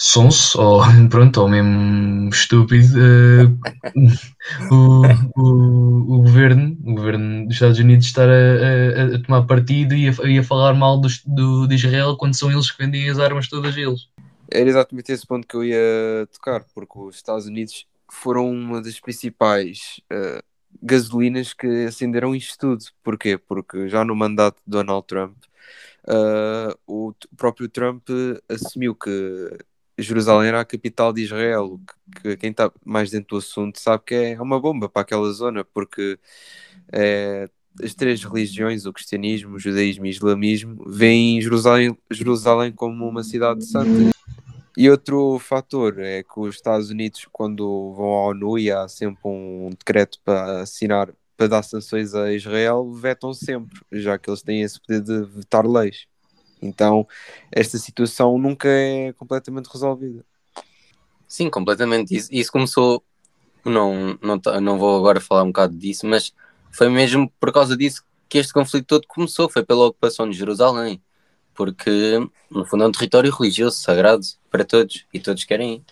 sonso, 0.00 0.60
ou 0.60 0.82
pronto, 1.10 1.42
ou 1.42 1.48
mesmo 1.48 2.28
estúpido, 2.30 2.98
eh, 2.98 3.46
o, 4.70 5.06
o, 5.36 6.14
o 6.16 6.18
governo, 6.22 6.76
o 6.84 6.94
governo 6.94 7.44
dos 7.46 7.54
Estados 7.54 7.78
Unidos 7.78 8.06
estar 8.06 8.28
a, 8.28 8.32
a- 8.32 9.16
a 9.16 9.22
tomar 9.22 9.42
partido 9.46 9.94
e 9.94 10.08
a, 10.08 10.12
e 10.28 10.38
a 10.38 10.42
falar 10.44 10.74
mal 10.74 11.00
dos- 11.00 11.22
do, 11.24 11.66
de 11.66 11.74
Israel 11.74 12.16
quando 12.16 12.34
são 12.36 12.50
eles 12.50 12.70
que 12.70 12.82
vendem 12.82 13.08
as 13.08 13.18
armas 13.18 13.48
todas 13.48 13.76
eles. 13.76 14.08
Era 14.52 14.68
exatamente 14.68 15.12
esse 15.12 15.26
ponto 15.26 15.46
que 15.46 15.56
eu 15.56 15.64
ia 15.64 16.26
tocar, 16.32 16.64
porque 16.74 16.98
os 16.98 17.16
Estados 17.16 17.46
Unidos 17.46 17.86
foram 18.10 18.50
uma 18.50 18.82
das 18.82 18.98
principais 18.98 20.00
eh, 20.10 20.42
gasolinas 20.82 21.52
que 21.52 21.66
acenderam 21.86 22.34
isto 22.34 22.58
tudo. 22.58 22.84
Porquê? 23.02 23.38
Porque 23.38 23.88
já 23.88 24.04
no 24.04 24.16
mandato 24.16 24.56
de 24.56 24.70
Donald 24.72 25.06
Trump, 25.06 25.36
eh, 26.08 26.74
o 26.86 27.12
próprio 27.36 27.68
Trump 27.68 28.08
assumiu 28.48 28.94
que 28.94 29.10
Jerusalém 30.00 30.48
era 30.48 30.60
a 30.60 30.64
capital 30.64 31.12
de 31.12 31.22
Israel. 31.22 31.80
Que, 32.16 32.22
que 32.22 32.36
quem 32.36 32.50
está 32.50 32.70
mais 32.84 33.10
dentro 33.10 33.30
do 33.30 33.36
assunto 33.38 33.78
sabe 33.80 34.02
que 34.06 34.14
é 34.14 34.40
uma 34.40 34.60
bomba 34.60 34.88
para 34.88 35.02
aquela 35.02 35.30
zona, 35.32 35.64
porque 35.64 36.18
eh, 36.92 37.48
as 37.82 37.94
três 37.94 38.24
religiões, 38.24 38.86
o 38.86 38.92
cristianismo, 38.92 39.56
o 39.56 39.58
judaísmo 39.58 40.06
e 40.06 40.08
o 40.08 40.10
islamismo, 40.10 40.84
veem 40.88 41.40
Jerusalém, 41.40 41.96
Jerusalém 42.10 42.72
como 42.72 43.08
uma 43.08 43.22
cidade 43.22 43.64
santa. 43.64 44.10
E 44.76 44.88
outro 44.88 45.38
fator 45.38 45.98
é 45.98 46.22
que 46.22 46.38
os 46.40 46.54
Estados 46.54 46.90
Unidos, 46.90 47.26
quando 47.32 47.92
vão 47.94 48.06
à 48.06 48.26
ONU 48.28 48.58
e 48.58 48.70
há 48.70 48.88
sempre 48.88 49.20
um 49.24 49.70
decreto 49.70 50.18
para 50.24 50.62
assinar, 50.62 51.12
para 51.36 51.48
dar 51.48 51.62
sanções 51.62 52.14
a 52.14 52.32
Israel, 52.32 52.92
vetam 52.92 53.34
sempre, 53.34 53.80
já 53.92 54.18
que 54.18 54.30
eles 54.30 54.42
têm 54.42 54.62
esse 54.62 54.80
poder 54.80 55.02
de 55.02 55.24
vetar 55.24 55.66
leis. 55.66 56.06
Então, 56.62 57.06
esta 57.50 57.78
situação 57.78 58.36
nunca 58.38 58.68
é 58.68 59.12
completamente 59.14 59.66
resolvida. 59.66 60.24
Sim, 61.26 61.48
completamente. 61.48 62.14
Isso, 62.14 62.28
isso 62.32 62.52
começou. 62.52 63.02
Não, 63.64 64.18
não, 64.22 64.40
não 64.60 64.78
vou 64.78 64.96
agora 64.98 65.20
falar 65.20 65.42
um 65.42 65.48
bocado 65.48 65.76
disso, 65.76 66.06
mas 66.06 66.34
foi 66.72 66.88
mesmo 66.88 67.30
por 67.38 67.52
causa 67.52 67.76
disso 67.76 68.04
que 68.28 68.38
este 68.38 68.52
conflito 68.52 68.86
todo 68.86 69.06
começou. 69.06 69.48
Foi 69.48 69.64
pela 69.64 69.86
ocupação 69.86 70.28
de 70.28 70.36
Jerusalém. 70.36 71.00
Porque, 71.54 72.18
no 72.50 72.64
fundo, 72.64 72.84
é 72.84 72.86
um 72.86 72.92
território 72.92 73.30
religioso, 73.30 73.78
sagrado 73.78 74.24
para 74.50 74.64
todos. 74.64 75.06
E 75.12 75.20
todos 75.20 75.44
querem 75.44 75.74
ir. 75.74 75.82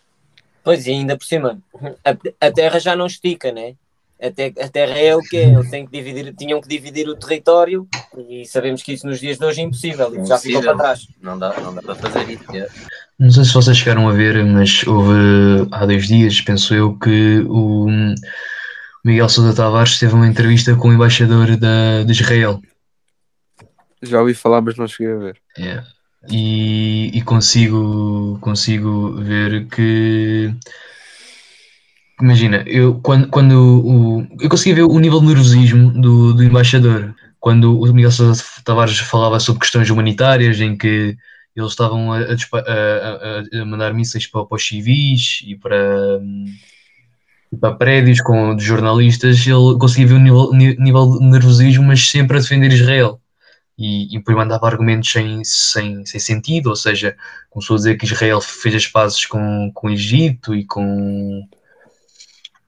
Pois, 0.63 0.87
e 0.87 0.91
ainda 0.91 1.17
por 1.17 1.25
cima, 1.25 1.63
a, 2.05 2.47
a 2.47 2.53
terra 2.53 2.79
já 2.79 2.95
não 2.95 3.07
estica, 3.07 3.53
né? 3.53 3.77
A, 4.21 4.31
te- 4.31 4.55
a 4.61 4.69
terra 4.69 4.99
é 4.99 5.15
o 5.15 5.21
que 5.21 5.37
é. 5.37 5.45
Eles 5.53 5.71
têm 5.71 5.87
que 5.87 5.93
dividir, 5.93 6.35
tinham 6.35 6.61
que 6.61 6.69
dividir 6.69 7.09
o 7.09 7.15
território 7.15 7.87
e 8.29 8.45
sabemos 8.47 8.83
que 8.83 8.93
isso 8.93 9.07
nos 9.07 9.21
dias 9.21 9.39
de 9.39 9.45
hoje 9.45 9.61
é 9.61 9.65
impossível. 9.65 10.27
Já 10.27 10.39
ficou 10.39 10.61
para 10.63 10.77
trás. 10.77 11.07
Não 11.23 11.39
dá, 11.39 11.55
não 11.61 11.75
dá 11.75 11.83
para 11.83 11.95
fazer 11.95 12.29
isso. 12.31 12.45
é. 12.57 12.69
Não 13.19 13.31
sei 13.31 13.45
se 13.45 13.55
vocês 13.55 13.77
chegaram 13.77 14.09
a 14.09 14.13
ver, 14.13 14.45
mas 14.45 14.85
houve 14.87 15.69
há 15.71 15.87
dois 15.87 16.07
dias, 16.09 16.41
penso 16.41 16.75
eu, 16.75 16.97
que 16.99 17.45
o 17.49 17.87
Miguel 19.05 19.29
Sousa 19.29 19.55
Tavares 19.55 19.99
teve 19.99 20.15
uma 20.15 20.27
entrevista 20.27 20.75
com 20.77 20.89
o 20.89 20.93
embaixador 20.93 21.57
da, 21.57 22.03
de 22.05 22.13
Israel. 22.13 22.61
Já 24.03 24.21
ouvi 24.21 24.35
falar, 24.35 24.61
mas 24.61 24.77
não 24.77 24.87
cheguei 24.87 25.13
a 25.13 25.17
ver. 25.17 25.37
É. 25.59 25.83
E, 26.31 27.11
e 27.17 27.23
consigo, 27.23 28.39
consigo 28.41 29.13
ver 29.21 29.67
que. 29.67 30.53
Imagina, 32.21 32.65
eu 32.67 33.01
quando, 33.01 33.29
quando 33.29 33.53
o, 33.87 34.27
eu 34.41 34.49
consegui 34.49 34.75
ver 34.75 34.83
o 34.83 34.99
nível 34.99 35.21
de 35.21 35.27
nervosismo 35.27 35.91
do, 35.93 36.35
do 36.35 36.43
embaixador. 36.43 37.15
Quando 37.39 37.79
o 37.81 37.93
Miguel 37.95 38.11
Sousa 38.11 38.43
Tavares 38.65 38.99
falava 38.99 39.39
sobre 39.39 39.61
questões 39.61 39.89
humanitárias 39.89 40.61
em 40.61 40.77
que 40.77 41.17
eles 41.55 41.71
estavam 41.71 42.13
a, 42.13 42.19
a 42.19 42.23
a- 42.59 43.43
a- 43.63 43.65
mandar 43.65 43.95
mísseis 43.95 44.27
para, 44.27 44.45
para 44.45 44.57
os 44.57 44.67
civis 44.67 45.41
e 45.47 45.55
para, 45.57 45.79
para 47.61 47.75
prédios 47.75 48.21
com, 48.21 48.55
de 48.55 48.65
jornalistas, 48.65 49.47
ele 49.47 49.79
conseguia 49.79 50.07
ver 50.09 50.15
o 50.15 50.19
nível, 50.19 50.51
nível 50.53 51.19
de 51.19 51.25
nervosismo, 51.25 51.85
mas 51.85 52.09
sempre 52.09 52.37
a 52.37 52.41
defender 52.41 52.71
Israel. 52.73 53.21
E, 53.79 54.15
e 54.15 54.19
depois 54.19 54.37
mandava 54.37 54.67
argumentos 54.67 55.11
sem, 55.11 55.43
sem, 55.45 56.05
sem 56.07 56.21
sentido, 56.21 56.69
ou 56.69 56.77
seja, 56.77 57.17
começou 57.51 57.75
a 57.75 57.79
dizer 57.79 57.97
que 57.97 58.07
Israel 58.07 58.41
fez 58.41 58.75
as 58.75 58.87
pazes 58.87 59.25
com, 59.27 59.71
com 59.75 59.89
o 59.89 59.91
Egito 59.91 60.55
e 60.55 60.65
com 60.67 61.43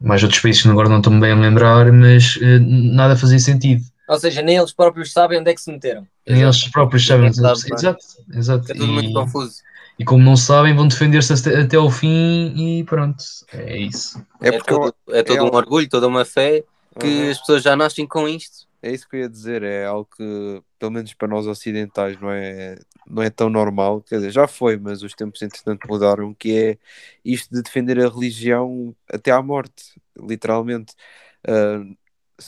mais 0.00 0.22
outros 0.22 0.40
países 0.40 0.62
que 0.62 0.68
agora 0.68 0.88
não 0.88 0.98
estou 0.98 1.12
bem 1.20 1.32
a 1.32 1.36
lembrar, 1.36 1.92
mas 1.92 2.38
eh, 2.40 2.58
nada 2.60 3.16
fazia 3.16 3.38
sentido. 3.38 3.84
Ou 4.08 4.18
seja, 4.18 4.42
nem 4.42 4.56
eles 4.56 4.72
próprios 4.72 5.12
sabem 5.12 5.38
onde 5.40 5.50
é 5.50 5.54
que 5.54 5.60
se 5.60 5.70
meteram. 5.70 6.06
Nem 6.26 6.42
eles 6.42 6.66
próprios 6.68 7.06
sabem. 7.06 7.30
Ninguém 7.30 7.42
sabe, 7.44 7.60
não 7.70 7.76
é? 7.76 7.78
Exato, 7.80 8.04
exato. 8.34 8.72
É 8.72 8.74
tudo 8.74 8.92
muito 8.92 9.10
E- 9.10 9.14
confuso. 9.14 9.60
E 9.98 10.04
como 10.04 10.24
não 10.24 10.34
sabem, 10.36 10.74
vão 10.74 10.88
defender-se 10.88 11.32
até, 11.34 11.60
até 11.60 11.76
ao 11.76 11.90
fim 11.90 12.54
e 12.56 12.84
pronto. 12.84 13.22
É 13.52 13.76
isso. 13.78 14.18
É 14.40 14.48
É, 14.48 14.52
porque 14.52 14.72
eu- 14.72 14.78
todo, 14.80 14.94
é 15.10 15.22
todo 15.22 15.36
é 15.36 15.42
um 15.42 15.44
algo- 15.44 15.56
orgulho, 15.58 15.88
toda 15.88 16.08
uma 16.08 16.24
fé 16.24 16.64
que 16.98 17.06
Uhum. 17.06 17.30
as 17.30 17.38
pessoas 17.38 17.62
já 17.62 17.76
nascem 17.76 18.06
com 18.06 18.26
isto. 18.26 18.66
É 18.82 18.90
isso 18.90 19.06
que 19.08 19.16
eu 19.16 19.20
ia 19.20 19.28
dizer, 19.28 19.62
é 19.62 19.84
algo 19.84 20.08
que, 20.16 20.62
pelo 20.78 20.90
menos 20.90 21.12
para 21.12 21.28
nós 21.28 21.46
ocidentais, 21.46 22.18
não 22.18 22.30
é, 22.30 22.78
não 23.10 23.22
é 23.22 23.30
tão 23.30 23.50
normal. 23.50 24.02
Quer 24.02 24.16
dizer, 24.16 24.30
já 24.32 24.48
foi, 24.48 24.76
mas 24.78 25.02
os 25.02 25.14
tempos 25.14 25.42
entretanto 25.42 25.86
mudaram, 25.88 26.34
que 26.34 26.52
é 26.56 26.78
isto 27.24 27.54
de 27.54 27.62
defender 27.62 27.98
a 28.00 28.08
religião 28.08 28.94
até 29.12 29.30
à 29.32 29.42
morte, 29.42 30.00
literalmente. 30.18 30.94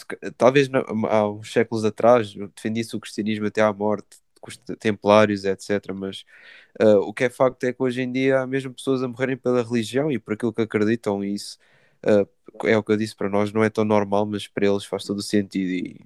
Ca- 0.08 0.16
talvez 0.38 0.68
há 1.10 1.28
uns 1.28 1.52
séculos 1.52 1.84
atrás 1.84 2.32
defendia-se 2.56 2.96
o 2.96 3.00
cristianismo 3.00 3.46
até 3.46 3.60
à 3.60 3.72
morte, 3.72 4.18
com 4.40 4.50
os 4.50 4.56
te- 4.56 4.74
templários, 4.76 5.44
etc. 5.44 5.94
Mas 5.98 6.24
ah, 6.80 6.98
o 7.00 7.12
que 7.12 7.24
é 7.24 7.30
facto 7.30 7.64
é 7.64 7.72
que 7.72 7.82
hoje 7.82 8.00
em 8.02 8.10
dia 8.12 8.40
há 8.40 8.46
mesmo 8.46 8.72
pessoas 8.74 9.02
a 9.02 9.08
morrerem 9.08 9.36
pela 9.36 9.62
religião 9.62 10.10
e 10.10 10.18
por 10.18 10.32
aquilo 10.34 10.52
que 10.52 10.62
acreditam, 10.62 11.22
e 11.24 11.34
isso 11.34 11.58
ah, 12.04 12.26
é 12.68 12.76
o 12.76 12.82
que 12.82 12.92
eu 12.92 12.96
disse 12.96 13.14
para 13.16 13.28
nós, 13.28 13.52
não 13.52 13.62
é 13.64 13.68
tão 13.70 13.84
normal, 13.84 14.24
mas 14.26 14.48
para 14.48 14.66
eles 14.66 14.84
faz 14.84 15.04
todo 15.04 15.18
o 15.18 15.22
sentido. 15.22 15.70
E 15.72 16.00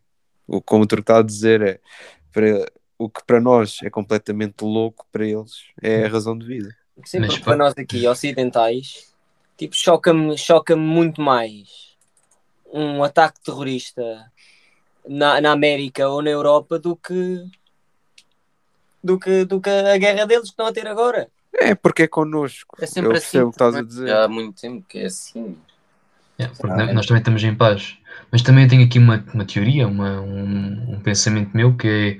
o 0.46 0.60
como 0.62 0.84
o 0.84 0.86
truque 0.86 1.02
está 1.10 1.18
a 1.20 1.22
dizer 1.22 1.62
é 1.62 1.80
para, 2.32 2.66
o 2.98 3.08
que 3.10 3.22
para 3.26 3.40
nós 3.40 3.78
é 3.82 3.90
completamente 3.90 4.62
louco, 4.62 5.06
para 5.12 5.26
eles 5.26 5.52
é 5.82 6.04
a 6.04 6.08
razão 6.08 6.36
de 6.36 6.46
vida. 6.46 6.74
Sim, 7.04 7.20
Mas 7.20 7.28
porque 7.30 7.44
para 7.44 7.56
nós 7.56 7.74
aqui, 7.76 8.06
ocidentais, 8.08 9.14
tipo, 9.56 9.74
choca-me 9.76 10.36
choca 10.38 10.74
muito 10.74 11.20
mais 11.20 11.96
um 12.72 13.02
ataque 13.04 13.40
terrorista 13.42 14.02
na, 15.06 15.40
na 15.40 15.52
América 15.52 16.08
ou 16.08 16.22
na 16.22 16.30
Europa 16.30 16.78
do 16.78 16.96
que, 16.96 17.44
do 19.02 19.18
que 19.18 19.44
do 19.44 19.60
que 19.60 19.70
a 19.70 19.96
guerra 19.98 20.26
deles 20.26 20.44
que 20.44 20.50
estão 20.50 20.66
a 20.66 20.72
ter 20.72 20.86
agora. 20.86 21.28
É 21.54 21.74
porque 21.74 22.02
é 22.02 22.08
connosco. 22.08 22.76
É 22.80 22.86
sempre 22.86 23.12
eu 23.12 23.16
assim. 23.16 23.38
o 23.40 23.48
que 23.50 23.54
estás 23.54 23.74
a 23.74 23.78
também. 23.78 23.88
dizer. 23.88 24.08
Já 24.08 24.24
há 24.24 24.28
muito 24.28 24.60
tempo 24.60 24.84
que 24.88 24.98
é 24.98 25.06
assim. 25.06 25.56
É, 26.38 26.48
porque 26.48 26.80
Ah, 26.80 26.90
é. 26.90 26.92
nós 26.92 27.06
também 27.06 27.20
estamos 27.20 27.42
em 27.44 27.54
paz. 27.54 27.96
Mas 28.30 28.42
também 28.42 28.68
tenho 28.68 28.84
aqui 28.84 28.98
uma, 28.98 29.24
uma 29.32 29.44
teoria, 29.46 29.86
uma, 29.86 30.20
um, 30.20 30.94
um 30.94 31.00
pensamento 31.00 31.56
meu, 31.56 31.76
que 31.76 31.88
é 31.88 32.18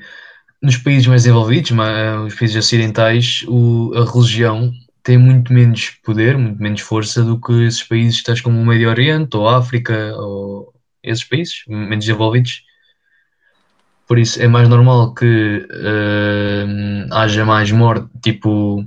nos 0.66 0.76
países 0.76 1.06
mais 1.06 1.22
desenvolvidos, 1.22 1.70
ma- 1.70 2.22
os 2.22 2.34
países 2.34 2.56
ocidentais, 2.56 3.44
o- 3.48 3.92
a 3.94 4.04
religião 4.12 4.72
tem 5.02 5.16
muito 5.16 5.52
menos 5.52 5.90
poder, 6.04 6.36
muito 6.36 6.60
menos 6.60 6.80
força 6.80 7.22
do 7.22 7.40
que 7.40 7.52
esses 7.64 7.82
países 7.84 8.22
tais 8.22 8.40
como 8.40 8.60
o 8.60 8.66
Médio 8.66 8.88
Oriente 8.88 9.36
ou 9.36 9.48
África 9.48 10.12
ou 10.16 10.74
esses 11.02 11.24
países 11.24 11.62
menos 11.68 12.04
desenvolvidos. 12.04 12.62
Por 14.08 14.18
isso 14.18 14.40
é 14.42 14.48
mais 14.48 14.68
normal 14.68 15.14
que 15.14 15.66
hum, 16.66 17.06
haja 17.12 17.44
mais 17.44 17.70
morte, 17.70 18.08
tipo, 18.22 18.80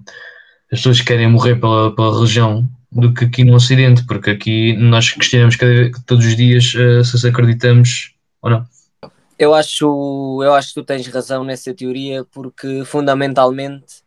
as 0.71 0.79
pessoas 0.79 1.01
querem 1.01 1.29
morrer 1.29 1.55
pela, 1.55 1.95
pela 1.95 2.13
religião 2.13 2.69
do 2.91 3.13
que 3.13 3.25
aqui 3.25 3.43
no 3.43 3.55
Ocidente, 3.55 4.03
porque 4.05 4.29
aqui 4.31 4.73
nós 4.77 5.09
questionamos 5.11 5.55
cada- 5.55 5.91
todos 6.05 6.25
os 6.25 6.35
dias 6.35 6.73
eh, 6.75 7.03
se 7.03 7.27
acreditamos 7.27 8.13
ou 8.41 8.49
não. 8.49 8.65
Eu 9.39 9.53
acho, 9.53 10.41
eu 10.43 10.53
acho 10.53 10.67
que 10.69 10.81
tu 10.81 10.83
tens 10.83 11.07
razão 11.07 11.45
nessa 11.45 11.73
teoria, 11.73 12.25
porque 12.25 12.83
fundamentalmente 12.83 14.03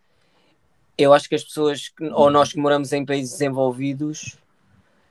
eu 0.99 1.15
acho 1.15 1.27
que 1.27 1.35
as 1.35 1.43
pessoas, 1.43 1.91
ou 2.13 2.31
nós 2.31 2.53
que 2.53 2.61
moramos 2.61 2.93
em 2.93 3.05
países 3.05 3.33
desenvolvidos, 3.33 4.37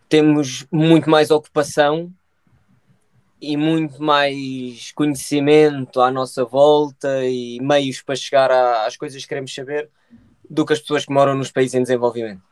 temos 0.08 0.68
muito 0.72 1.10
mais 1.10 1.32
ocupação 1.32 2.14
e 3.42 3.58
muito 3.58 4.02
mais 4.04 4.92
conhecimento 4.92 6.00
à 6.00 6.12
nossa 6.12 6.46
volta 6.46 7.26
e 7.26 7.60
meios 7.60 8.04
para 8.04 8.16
chegar 8.16 8.52
às 8.86 8.96
coisas 8.96 9.24
que 9.24 9.28
queremos 9.28 9.54
saber 9.54 9.90
do 10.48 10.66
que 10.66 10.74
as 10.74 10.80
pessoas 10.80 11.04
que 11.04 11.12
moram 11.12 11.34
nos 11.34 11.52
países 11.52 11.74
em 11.74 11.82
desenvolvimento. 11.82 12.44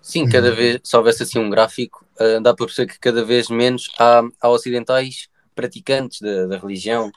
Sim, 0.00 0.22
Uhum. 0.22 0.28
cada 0.28 0.54
vez, 0.54 0.80
se 0.84 0.96
houvesse 0.96 1.24
assim 1.24 1.40
um 1.40 1.50
gráfico, 1.50 2.06
ah, 2.18 2.38
dá 2.40 2.54
para 2.54 2.66
perceber 2.66 2.92
que 2.92 3.00
cada 3.00 3.24
vez 3.24 3.48
menos 3.48 3.90
há, 3.98 4.22
há 4.40 4.48
ocidentais 4.48 5.28
praticantes 5.58 6.20
da, 6.20 6.46
da 6.46 6.56
religião. 6.56 7.10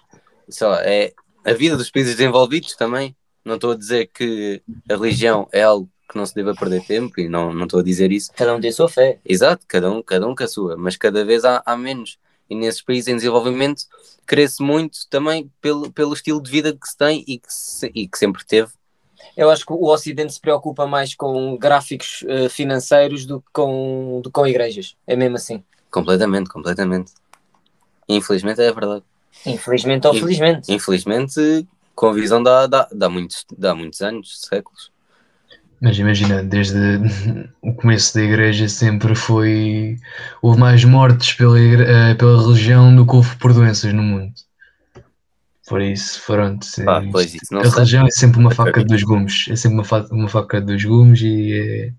Sei 0.49 0.65
lá, 0.67 0.81
é 0.83 1.13
a 1.45 1.53
vida 1.53 1.77
dos 1.77 1.91
países 1.91 2.15
desenvolvidos 2.15 2.75
também. 2.75 3.15
Não 3.45 3.55
estou 3.55 3.71
a 3.71 3.75
dizer 3.75 4.07
que 4.07 4.63
a 4.89 4.95
religião 4.95 5.47
é 5.51 5.61
algo 5.61 5.87
que 6.09 6.17
não 6.17 6.25
se 6.25 6.33
deva 6.33 6.55
perder 6.55 6.83
tempo 6.85 7.19
e 7.19 7.29
não, 7.29 7.53
não 7.53 7.65
estou 7.65 7.79
a 7.79 7.83
dizer 7.83 8.11
isso. 8.11 8.31
Cada 8.35 8.55
um 8.55 8.59
tem 8.59 8.71
a 8.71 8.73
sua 8.73 8.89
fé. 8.89 9.19
Exato, 9.23 9.63
cada 9.67 9.91
um, 9.91 10.01
cada 10.01 10.27
um 10.27 10.33
com 10.35 10.43
a 10.43 10.47
sua, 10.47 10.75
mas 10.75 10.97
cada 10.97 11.23
vez 11.23 11.45
há, 11.45 11.61
há 11.63 11.77
menos. 11.77 12.17
E 12.49 12.55
nesses 12.55 12.81
países 12.81 13.07
em 13.07 13.15
desenvolvimento 13.15 13.83
cresce 14.25 14.61
muito 14.63 15.07
também 15.09 15.51
pelo, 15.61 15.91
pelo 15.91 16.13
estilo 16.13 16.41
de 16.41 16.49
vida 16.49 16.73
que 16.73 16.87
se 16.87 16.97
tem 16.97 17.23
e 17.27 17.37
que, 17.37 17.53
se- 17.53 17.91
e 17.93 18.07
que 18.07 18.17
sempre 18.17 18.43
teve. 18.43 18.71
Eu 19.37 19.49
acho 19.51 19.65
que 19.65 19.71
o 19.71 19.85
Ocidente 19.85 20.33
se 20.33 20.41
preocupa 20.41 20.87
mais 20.87 21.13
com 21.15 21.55
gráficos 21.57 22.23
eh, 22.27 22.49
financeiros 22.49 23.25
do 23.25 23.39
que 23.39 23.47
com, 23.53 24.19
do 24.23 24.29
que 24.29 24.33
com 24.33 24.47
igrejas. 24.47 24.95
É 25.07 25.15
mesmo 25.15 25.35
assim. 25.37 25.63
Completamente, 25.91 26.49
completamente. 26.49 27.13
Infelizmente 28.15 28.61
é 28.61 28.71
verdade. 28.71 29.03
Infelizmente 29.45 30.07
ou 30.07 30.13
felizmente. 30.13 30.71
Infelizmente, 30.71 31.67
com 31.95 32.07
a 32.09 32.13
visão 32.13 32.41
dá, 32.43 32.67
dá, 32.67 32.87
dá, 32.91 33.09
muitos, 33.09 33.45
dá 33.57 33.73
muitos 33.73 34.01
anos, 34.01 34.41
séculos. 34.47 34.91
Mas 35.81 35.97
imagina, 35.97 36.43
desde 36.43 36.77
o 37.61 37.73
começo 37.73 38.13
da 38.13 38.21
igreja 38.23 38.67
sempre 38.69 39.15
foi. 39.15 39.97
Houve 40.41 40.59
mais 40.59 40.83
mortes 40.85 41.33
pela, 41.33 41.59
igre- 41.59 41.85
eh, 41.87 42.13
pela 42.15 42.39
religião 42.41 42.95
do 42.95 43.05
que 43.05 43.15
houve 43.15 43.35
por 43.37 43.53
doenças 43.53 43.91
no 43.93 44.03
mundo. 44.03 44.31
Por 45.67 45.81
isso, 45.81 46.21
pronto. 46.25 46.67
Pá, 46.83 46.99
isto- 46.99 47.11
pois 47.11 47.33
isso 47.33 47.53
não 47.53 47.61
a 47.61 47.69
religião 47.69 48.05
é 48.05 48.11
sempre 48.11 48.39
uma 48.39 48.51
faca 48.53 48.81
de 48.81 48.85
dois 48.87 49.03
gumes. 49.03 49.45
É 49.49 49.55
sempre 49.55 49.77
uma, 49.77 49.83
fa 49.83 50.05
uma 50.11 50.27
faca 50.27 50.59
de 50.59 50.67
dois 50.67 50.83
gumes 50.83 51.21
e 51.21 51.93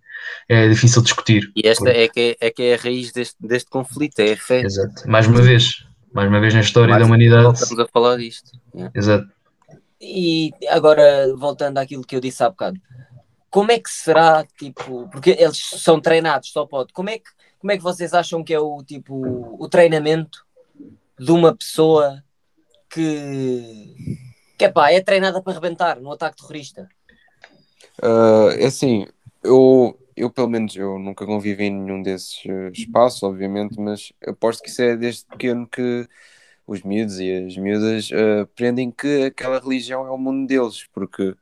é, 0.49 0.65
é 0.65 0.69
difícil 0.69 1.03
discutir. 1.03 1.51
E 1.57 1.67
esta 1.67 1.89
é 1.91 2.07
que 2.07 2.37
é, 2.41 2.47
é 2.47 2.51
que 2.51 2.63
é 2.63 2.75
a 2.75 2.77
raiz 2.77 3.13
deste, 3.13 3.37
deste 3.41 3.71
conflito, 3.71 4.19
é 4.21 4.33
a 4.33 4.37
fé. 4.37 4.61
Exato. 4.61 5.09
Mais 5.09 5.27
uma 5.27 5.41
vez, 5.41 5.87
mais 6.13 6.29
uma 6.29 6.41
vez 6.41 6.55
na 6.55 6.61
história 6.61 6.91
Mais 6.91 7.01
da 7.01 7.07
uma 7.07 7.15
humanidade. 7.15 7.45
Voltamos 7.45 7.79
a 7.79 7.87
falar 7.89 8.17
disto. 8.17 8.53
Yeah. 8.75 8.93
Exato. 8.95 9.29
E 10.01 10.53
agora, 10.69 11.35
voltando 11.37 11.79
àquilo 11.79 12.05
que 12.05 12.17
eu 12.17 12.21
disse 12.21 12.43
há 12.43 12.51
bocado, 12.51 12.81
como 13.49 13.71
é 13.71 13.79
que 13.79 13.91
será, 13.91 14.45
tipo, 14.59 15.09
porque 15.11 15.31
eles 15.39 15.59
são 15.59 16.01
treinados, 16.01 16.51
só 16.51 16.67
pode, 16.67 16.93
como 16.93 17.11
é 17.11 17.19
que, 17.19 17.31
como 17.59 17.71
é 17.71 17.77
que 17.77 17.83
vocês 17.83 18.13
acham 18.13 18.43
que 18.43 18.53
é 18.53 18.59
o, 18.59 18.83
tipo, 18.83 19.57
o 19.63 19.69
treinamento 19.69 20.45
de 21.19 21.31
uma 21.31 21.55
pessoa 21.55 22.25
que, 22.91 23.95
que 24.59 24.65
epá, 24.65 24.91
é 24.91 25.01
treinada 25.01 25.41
para 25.41 25.53
rebentar 25.53 26.01
no 26.01 26.11
ataque 26.11 26.39
terrorista? 26.39 26.89
Ah, 28.03 28.49
é 28.59 28.67
assim, 28.67 29.07
eu, 29.45 29.97
eu 30.17 30.31
pelo 30.31 30.49
menos 30.49 30.77
eu 30.77 30.99
nunca 30.99 31.27
convivi 31.27 31.65
em 31.65 31.71
nenhum 31.73 32.03
desses 32.03 32.43
eh, 32.47 32.71
espaços, 32.73 33.23
obviamente, 33.23 33.81
mas 33.81 34.13
aposto 34.27 34.63
que 34.63 34.69
isso 34.71 34.83
é 34.83 34.97
desde 34.97 35.25
pequeno 35.27 35.67
que 35.67 36.09
os 36.67 36.83
miúdos 36.83 37.19
e 37.21 37.33
as 37.47 37.57
miúdas 37.57 38.11
eh, 38.13 38.41
aprendem 38.43 38.91
que 38.91 39.25
aquela 39.25 39.59
religião 39.61 40.07
é 40.07 40.11
o 40.11 40.19
mundo 40.19 40.47
deles, 40.47 40.87
porque 40.93 41.35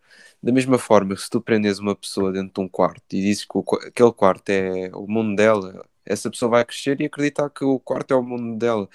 da 0.43 0.53
mesma 0.53 0.79
forma 0.79 1.15
que 1.15 1.23
se 1.23 1.31
tu 1.31 1.41
prendes 1.41 1.79
uma 1.79 1.95
pessoa 1.97 2.33
dentro 2.33 2.55
de 2.55 2.61
um 2.61 2.69
quarto 2.69 3.03
e 3.15 3.21
dizes 3.23 3.45
que 3.45 3.57
o 3.59 3.65
aquele 3.87 4.13
quarto 4.13 4.49
é 4.51 4.91
o 4.95 5.07
mundo 5.07 5.37
dela, 5.37 5.87
essa 6.05 6.31
pessoa 6.31 6.51
vai 6.51 6.65
crescer 6.65 7.01
e 7.01 7.05
acreditar 7.07 7.51
que 7.51 7.65
o 7.65 7.79
quarto 7.81 8.13
é 8.15 8.17
o 8.17 8.23
mundo 8.23 8.59
dela. 8.59 8.89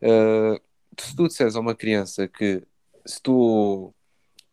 Eh, 0.00 0.60
se 1.00 1.16
tu 1.16 1.28
disseres 1.28 1.56
a 1.56 1.60
uma 1.60 1.74
criança 1.74 2.28
que 2.28 2.62
se 3.06 3.20
tu 3.22 3.94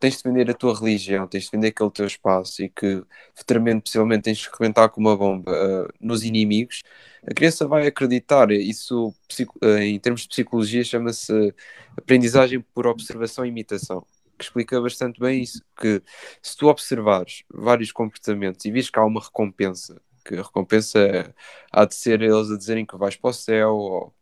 tens 0.03 0.17
de 0.17 0.23
defender 0.23 0.51
a 0.51 0.53
tua 0.53 0.77
religião, 0.77 1.25
tens 1.25 1.45
de 1.45 1.51
defender 1.51 1.69
aquele 1.69 1.89
teu 1.91 2.05
espaço 2.05 2.61
e 2.61 2.67
que 2.67 3.01
futuramente, 3.33 3.83
possivelmente, 3.83 4.23
tens 4.23 4.37
de 4.39 4.49
rebentar 4.51 4.89
com 4.89 4.99
uma 4.99 5.15
bomba 5.15 5.49
uh, 5.49 5.93
nos 5.97 6.25
inimigos, 6.25 6.83
a 7.25 7.33
criança 7.33 7.65
vai 7.65 7.87
acreditar. 7.87 8.51
Isso, 8.51 9.15
uh, 9.61 9.77
em 9.77 9.97
termos 9.99 10.23
de 10.23 10.27
psicologia, 10.27 10.83
chama-se 10.83 11.53
aprendizagem 11.97 12.59
por 12.73 12.85
observação 12.85 13.45
e 13.45 13.49
imitação, 13.49 14.05
que 14.37 14.43
explica 14.43 14.81
bastante 14.81 15.21
bem 15.21 15.41
isso, 15.41 15.63
que 15.79 16.03
se 16.41 16.57
tu 16.57 16.67
observares 16.67 17.43
vários 17.49 17.93
comportamentos 17.93 18.65
e 18.65 18.71
vês 18.71 18.89
que 18.89 18.99
há 18.99 19.05
uma 19.05 19.21
recompensa, 19.21 20.01
que 20.25 20.35
a 20.35 20.43
recompensa 20.43 21.33
há 21.71 21.85
de 21.85 21.95
ser 21.95 22.21
eles 22.21 22.51
a 22.51 22.57
dizerem 22.57 22.85
que 22.85 22.97
vais 22.97 23.15
para 23.15 23.29
o 23.29 23.33
céu, 23.33 23.73
ou 23.73 24.13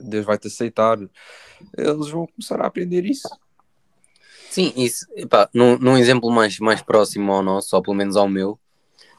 Deus 0.00 0.26
vai-te 0.26 0.48
aceitar, 0.48 0.98
eles 1.78 2.08
vão 2.08 2.26
começar 2.26 2.60
a 2.60 2.66
aprender 2.66 3.04
isso. 3.04 3.28
Sim, 4.54 4.72
isso, 4.76 5.04
epá, 5.16 5.48
num, 5.52 5.76
num 5.78 5.98
exemplo 5.98 6.30
mais, 6.30 6.60
mais 6.60 6.80
próximo 6.80 7.32
ao 7.32 7.42
nosso, 7.42 7.74
ou 7.74 7.82
pelo 7.82 7.96
menos 7.96 8.14
ao 8.16 8.28
meu, 8.28 8.56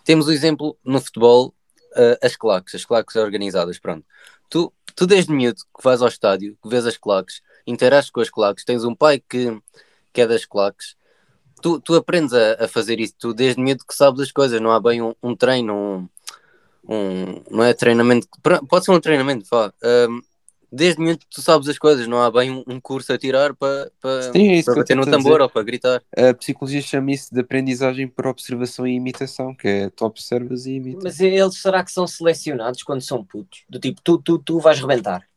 temos 0.06 0.27
o 0.27 0.32
exemplo 0.32 0.77
no 0.82 1.01
futebol, 1.01 1.54
uh, 1.92 2.18
as 2.25 2.38
claques, 2.38 2.74
as 2.74 2.86
claques 2.86 3.18
organizadas, 3.18 3.77
pronto. 3.77 4.06
Tu, 4.50 4.72
tu 4.96 5.06
desde 5.06 5.34
miúdo 5.34 5.60
que 5.77 5.84
vais 5.84 6.01
ao 6.01 6.08
estádio, 6.08 6.58
que 6.63 6.70
vês 6.70 6.86
as 6.86 6.96
claques, 6.96 7.42
interages 7.68 8.10
com 8.10 8.22
as 8.22 8.30
claques, 8.30 8.63
tens 8.63 8.86
um 8.86 8.96
pai 8.96 9.20
que, 9.20 9.62
que 10.13 10.22
é 10.22 10.25
das 10.27 10.46
claques, 10.46 10.96
tu, 11.62 11.82
tu 11.82 11.96
aprendes 11.96 12.34
a, 12.34 12.65
a 12.65 12.68
fazer 12.70 13.01
isso, 13.01 13.15
tu 13.20 13.34
desde 13.34 13.62
miúdo 13.62 13.84
que 13.86 13.94
sabes 13.94 14.22
as 14.22 14.32
coisas, 14.32 14.62
não 14.62 14.72
há 14.72 14.80
bem 14.80 15.01
um, 15.01 15.13
um 15.22 15.36
treino, 15.36 15.75
um, 15.75 16.10
um- 16.88 17.44
não 17.51 17.63
é 17.65 17.74
treinamento, 17.74 18.30
pode 18.70 18.86
ser 18.86 18.92
um 18.92 19.01
treinamento, 19.01 19.46
vá. 19.51 19.74
Um, 19.84 20.22
desde 20.72 21.02
muito 21.02 21.26
tu 21.30 21.42
sabes 21.42 21.68
as 21.68 21.78
coisas, 21.78 22.08
não 22.08 22.22
há 22.22 22.32
bem 22.32 22.52
um, 22.52 22.64
um 22.68 22.80
curso 22.80 23.14
a 23.14 23.18
tirar 23.18 23.54
para 23.56 23.92
pa, 24.02 24.22
Sim, 24.34 24.50
é 24.50 24.56
isso 24.58 24.66
para 24.66 24.74
que 24.76 24.80
bater 24.82 24.96
no 24.96 25.06
tambor 25.06 25.34
dizer. 25.34 25.42
ou 25.42 25.50
para 25.50 25.64
gritar. 25.64 26.04
A 26.16 26.34
psicologia 26.34 26.82
chama 26.82 27.12
isso 27.12 27.34
de 27.34 27.40
aprendizagem 27.42 28.08
por 28.08 28.28
observação 28.28 28.86
e 28.86 28.96
imitação, 28.96 29.54
que 29.54 29.68
é 29.68 29.90
tu 29.90 30.06
observas 30.06 30.66
e 30.66 30.74
imitas. 30.74 31.04
Mas 31.04 31.20
eles 31.20 31.62
será 31.62 31.84
que 31.84 31.92
são 31.92 32.08
selecionados 32.08 32.84
quando 32.84 33.02
são 33.02 33.24
putos? 33.24 33.64
Do 33.70 33.80
tipo, 33.80 34.02
tu, 34.02 34.18
tu, 34.18 34.38
tu 34.40 34.60
vais 34.60 34.80
rebentar. 34.80 35.28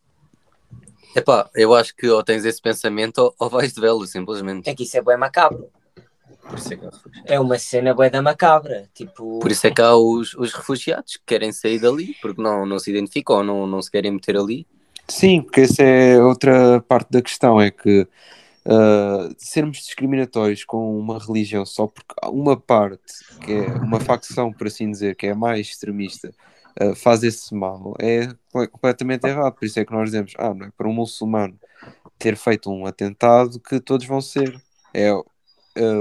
Epá, 1.16 1.48
eu 1.54 1.74
acho 1.74 1.96
que 1.96 2.08
ou 2.08 2.22
tens 2.22 2.44
esse 2.44 2.60
pensamento 2.60 3.18
ou, 3.18 3.34
ou 3.38 3.50
vais 3.50 3.72
de 3.72 3.80
velo, 3.80 4.06
simplesmente. 4.06 4.68
É 4.68 4.74
que 4.74 4.82
isso 4.82 4.96
é 4.96 5.02
bué 5.02 5.16
macabro. 5.16 5.70
Por 6.48 6.58
isso 6.58 6.72
é 6.72 6.76
que. 6.76 6.86
É 7.26 7.40
uma 7.40 7.58
cena 7.58 7.94
bué 7.94 8.08
da 8.10 8.22
macabra. 8.22 8.88
Tipo, 8.94 9.38
Por 9.38 9.50
isso 9.50 9.66
é 9.66 9.70
que 9.70 9.82
há 9.82 9.94
os, 9.94 10.34
os 10.34 10.52
refugiados 10.52 11.16
que 11.16 11.22
querem 11.26 11.52
sair 11.52 11.78
dali, 11.78 12.14
porque 12.20 12.40
não, 12.40 12.64
não 12.64 12.78
se 12.78 12.90
identificam 12.90 13.36
ou 13.36 13.44
não, 13.44 13.66
não 13.66 13.82
se 13.82 13.90
querem 13.90 14.12
meter 14.12 14.36
ali. 14.36 14.66
Sim, 15.10 15.42
porque 15.42 15.62
essa 15.62 15.82
é 15.82 16.20
outra 16.22 16.80
parte 16.82 17.10
da 17.10 17.22
questão, 17.22 17.60
é 17.60 17.70
que 17.70 18.06
ah, 18.66 19.30
sermos 19.38 19.78
discriminatórios 19.78 20.64
com 20.64 20.98
uma 20.98 21.18
religião 21.18 21.66
só 21.66 21.86
porque 21.88 22.14
uma 22.28 22.60
parte, 22.60 23.00
que 23.40 23.52
é 23.52 23.78
uma 23.80 24.00
facção, 24.00 24.52
por 24.52 24.66
assim 24.68 24.90
dizer, 24.90 25.16
que 25.16 25.26
é 25.28 25.34
mais 25.34 25.68
extremista, 25.68 26.34
ah, 26.80 26.94
faz 26.96 27.22
esse 27.24 27.54
mal, 27.54 27.94
é 28.00 28.28
co- 28.52 28.68
completamente 28.70 29.26
errado. 29.26 29.54
Por 29.56 29.66
isso 29.66 29.80
é 29.80 29.84
que 29.86 29.92
nós 29.92 30.06
dizemos, 30.06 30.34
ah, 30.38 30.54
não 30.54 30.66
é 30.66 30.72
para 30.76 30.88
um 30.88 30.92
muçulmano 30.94 31.58
ter 32.18 32.36
feito 32.36 32.70
um 32.70 32.86
atentado 32.86 33.60
que 33.60 33.80
todos 33.80 34.06
vão 34.06 34.20
ser. 34.20 34.60
É, 34.94 35.10
ah, 35.10 35.22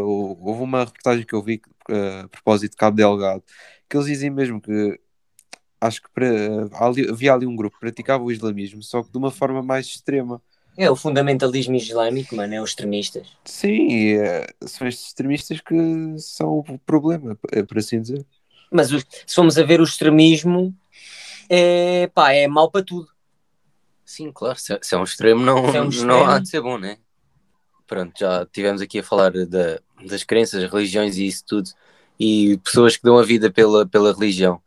houve 0.01 0.63
uma 0.63 0.85
reportagem 0.85 1.25
que 1.25 1.33
eu 1.35 1.43
vi 1.43 1.61
a 2.23 2.27
propósito 2.29 2.71
de 2.71 2.77
Cabo 2.77 2.97
Delgado, 2.97 3.43
que 3.89 3.97
eles 3.97 4.07
dizem 4.07 4.29
mesmo 4.29 4.61
que 4.61 4.99
acho 5.81 6.01
que 6.01 6.09
para- 6.11 6.69
ali- 6.85 7.09
havia 7.09 7.33
ali 7.33 7.45
um 7.45 7.55
grupo 7.55 7.75
que 7.75 7.81
praticava 7.81 8.23
o 8.23 8.31
islamismo, 8.31 8.81
só 8.83 9.03
que 9.03 9.11
de 9.11 9.17
uma 9.17 9.31
forma 9.31 9.61
mais 9.63 9.85
extrema. 9.87 10.41
é 10.77 10.89
o 10.89 10.95
fundamentalismo 10.95 11.75
islâmico, 11.75 12.33
mano, 12.35 12.53
é 12.55 12.61
os 12.61 12.69
extremistas. 12.69 13.27
Sim, 13.45 14.13
eh, 14.19 14.47
são 14.67 14.87
estes 14.87 15.07
extremistas 15.07 15.61
que 15.61 15.73
são 16.19 16.59
o 16.59 16.79
problema, 16.79 17.37
eh, 17.51 17.63
por 17.63 17.77
assim 17.77 18.01
dizer. 18.01 18.25
Mas 18.71 18.91
os- 18.91 19.05
se 19.25 19.35
formos 19.35 19.57
a 19.57 19.63
ver 19.63 19.79
o 19.79 19.83
extremismo, 19.83 20.75
é 21.49 22.07
pá, 22.07 22.33
é 22.33 22.47
mau 22.47 22.71
para 22.71 22.85
tudo. 22.85 23.09
Sim, 24.05 24.31
claro, 24.31 24.57
se, 24.57 24.77
se 24.81 24.95
é 24.95 24.97
um 24.97 25.03
extremo, 25.03 25.41
não, 25.43 25.63
é 25.73 25.81
um 25.81 25.89
não 25.89 25.89
extremo. 25.89 26.31
há 26.31 26.39
de 26.39 26.49
ser 26.49 26.61
bom, 26.61 26.77
né? 26.77 26.97
Pronto, 27.87 28.13
já 28.19 28.45
tivemos 28.47 28.81
aqui 28.81 28.99
a 28.99 29.03
falar 29.03 29.31
da, 29.47 29.79
das 30.05 30.23
crenças, 30.23 30.69
religiões 30.71 31.17
e 31.17 31.27
isso 31.27 31.43
tudo, 31.45 31.69
e 32.19 32.57
pessoas 32.63 32.97
que 32.97 33.03
dão 33.03 33.17
a 33.17 33.23
vida 33.23 33.51
pela, 33.51 33.85
pela 33.87 34.13
religião. 34.13 34.61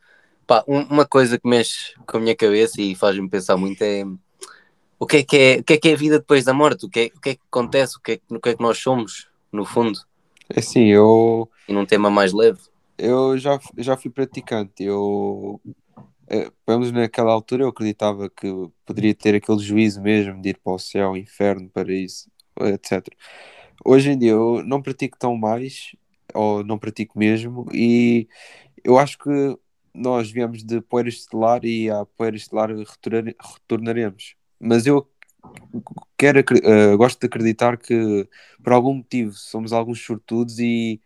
Pá, 0.50 0.64
um- 0.66 0.82
uma 0.82 1.06
coisa 1.06 1.38
que 1.38 1.48
mexe 1.48 1.94
com 2.08 2.16
a 2.16 2.20
minha 2.20 2.34
cabeça 2.34 2.82
e 2.82 2.96
faz-me 2.96 3.30
pensar 3.30 3.56
muito 3.56 3.80
é 3.82 4.02
o 4.98 5.06
que 5.06 5.18
é 5.18 5.22
que 5.22 5.36
é, 5.36 5.58
o 5.60 5.64
que 5.64 5.74
é, 5.74 5.78
que 5.78 5.88
é 5.90 5.92
a 5.92 5.96
vida 5.96 6.18
depois 6.18 6.44
da 6.44 6.52
morte, 6.52 6.86
o 6.86 6.90
que 6.90 7.00
é, 7.02 7.06
o 7.16 7.20
que, 7.20 7.30
é 7.30 7.34
que 7.36 7.42
acontece, 7.48 7.96
o 7.96 8.00
que 8.00 8.12
é, 8.14 8.16
que- 8.16 8.34
o 8.34 8.40
que 8.40 8.48
é 8.48 8.56
que 8.56 8.62
nós 8.62 8.76
somos, 8.78 9.28
no 9.52 9.64
fundo, 9.64 10.00
É 10.48 10.58
Assim, 10.58 10.86
eu, 10.86 11.48
e 11.68 11.72
num 11.72 11.86
tema 11.86 12.10
mais 12.10 12.32
leve. 12.32 12.58
eu 12.98 13.38
já, 13.38 13.60
já 13.78 13.96
fui 13.96 14.10
praticante, 14.10 14.82
eu, 14.82 15.60
eh, 16.28 16.50
pelo 16.66 16.80
menos 16.80 16.92
naquela 16.92 17.32
altura, 17.32 17.64
eu 17.64 17.68
acreditava 17.68 18.28
que 18.28 18.48
poderia 18.84 19.14
ter 19.14 19.36
aquele 19.36 19.60
juízo 19.60 20.02
mesmo 20.02 20.42
de 20.42 20.50
ir 20.50 20.58
para 20.62 20.72
o 20.74 20.78
céu, 20.78 21.16
inferno, 21.16 21.70
paraíso, 21.70 22.28
etc. 22.60 23.16
Hoje 23.84 24.10
em 24.10 24.18
dia 24.18 24.32
eu 24.32 24.62
não 24.64 24.82
pratico 24.82 25.18
tão 25.18 25.36
mais, 25.36 25.94
ou 26.34 26.64
não 26.64 26.78
pratico 26.78 27.18
mesmo, 27.18 27.66
e 27.72 28.28
eu 28.84 28.98
acho 28.98 29.18
que 29.18 29.30
nós 29.94 30.30
viemos 30.30 30.62
de 30.62 30.80
poeira 30.80 31.08
estelar 31.08 31.64
e 31.64 31.90
à 31.90 32.04
poeira 32.04 32.36
estelar 32.36 32.70
retornar- 32.70 33.34
retornaremos. 33.54 34.34
Mas 34.58 34.86
eu 34.86 35.08
quero, 36.16 36.38
eh, 36.40 36.96
gosto 36.96 37.20
de 37.20 37.26
acreditar 37.26 37.76
que 37.76 38.28
por 38.62 38.72
algum 38.72 38.94
motivo 38.94 39.32
somos 39.32 39.72
alguns 39.72 40.04
sortudos 40.04 40.58
e 40.58 41.00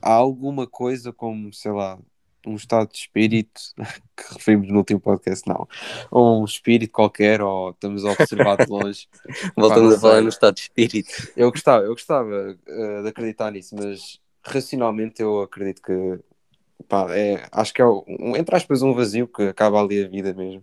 há 0.00 0.12
alguma 0.12 0.66
coisa 0.66 1.12
como, 1.12 1.52
sei 1.52 1.72
lá, 1.72 1.98
um 2.46 2.54
estado 2.54 2.90
de 2.90 2.98
espírito 2.98 3.60
que 4.16 4.34
referimos 4.34 4.68
no 4.68 4.78
último 4.78 5.00
podcast, 5.00 5.46
não, 5.46 5.68
ou 6.10 6.40
um 6.40 6.44
espírito 6.44 6.92
qualquer, 6.92 7.42
ou 7.42 7.70
estamos 7.70 8.04
a 8.04 8.12
observar 8.12 8.56
de 8.56 8.70
longe. 8.70 9.08
Voltamos 9.56 9.94
a 9.94 10.00
falar 10.00 10.20
no 10.22 10.28
estado 10.28 10.54
de 10.54 10.62
espírito. 10.62 11.10
Eu 11.36 11.50
gostava, 11.50 11.84
eu 11.84 11.92
gostava 11.92 12.56
eh, 12.66 13.02
de 13.02 13.08
acreditar 13.08 13.50
nisso, 13.50 13.74
mas 13.76 14.18
racionalmente 14.42 15.20
eu 15.20 15.42
acredito 15.42 15.82
que 15.82 16.18
pá, 16.90 17.06
é, 17.16 17.46
acho 17.52 17.72
que 17.72 17.80
é 17.80 17.86
um, 17.86 18.36
entre 18.36 18.56
aspas 18.56 18.82
um 18.82 18.92
vazio 18.92 19.28
que 19.28 19.44
acaba 19.44 19.80
ali 19.80 20.04
a 20.04 20.08
vida 20.08 20.34
mesmo. 20.34 20.62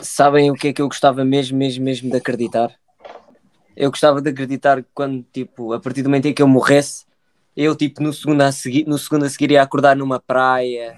Sabem 0.00 0.50
o 0.50 0.54
que 0.54 0.68
é 0.68 0.72
que 0.72 0.82
eu 0.82 0.86
gostava 0.86 1.24
mesmo, 1.24 1.56
mesmo, 1.58 1.82
mesmo 1.82 2.10
de 2.10 2.16
acreditar? 2.16 2.70
Eu 3.74 3.90
gostava 3.90 4.20
de 4.20 4.28
acreditar 4.28 4.84
quando, 4.94 5.24
tipo, 5.32 5.72
a 5.72 5.80
partir 5.80 6.02
do 6.02 6.10
momento 6.10 6.26
em 6.26 6.34
que 6.34 6.42
eu 6.42 6.46
morresse, 6.46 7.06
eu, 7.56 7.74
tipo, 7.74 8.02
no 8.02 8.12
segundo 8.12 8.42
a 8.42 8.52
seguir, 8.52 8.86
no 8.86 8.98
segundo 8.98 9.24
a 9.24 9.30
seguir 9.30 9.50
ia 9.50 9.62
acordar 9.62 9.96
numa 9.96 10.20
praia, 10.20 10.96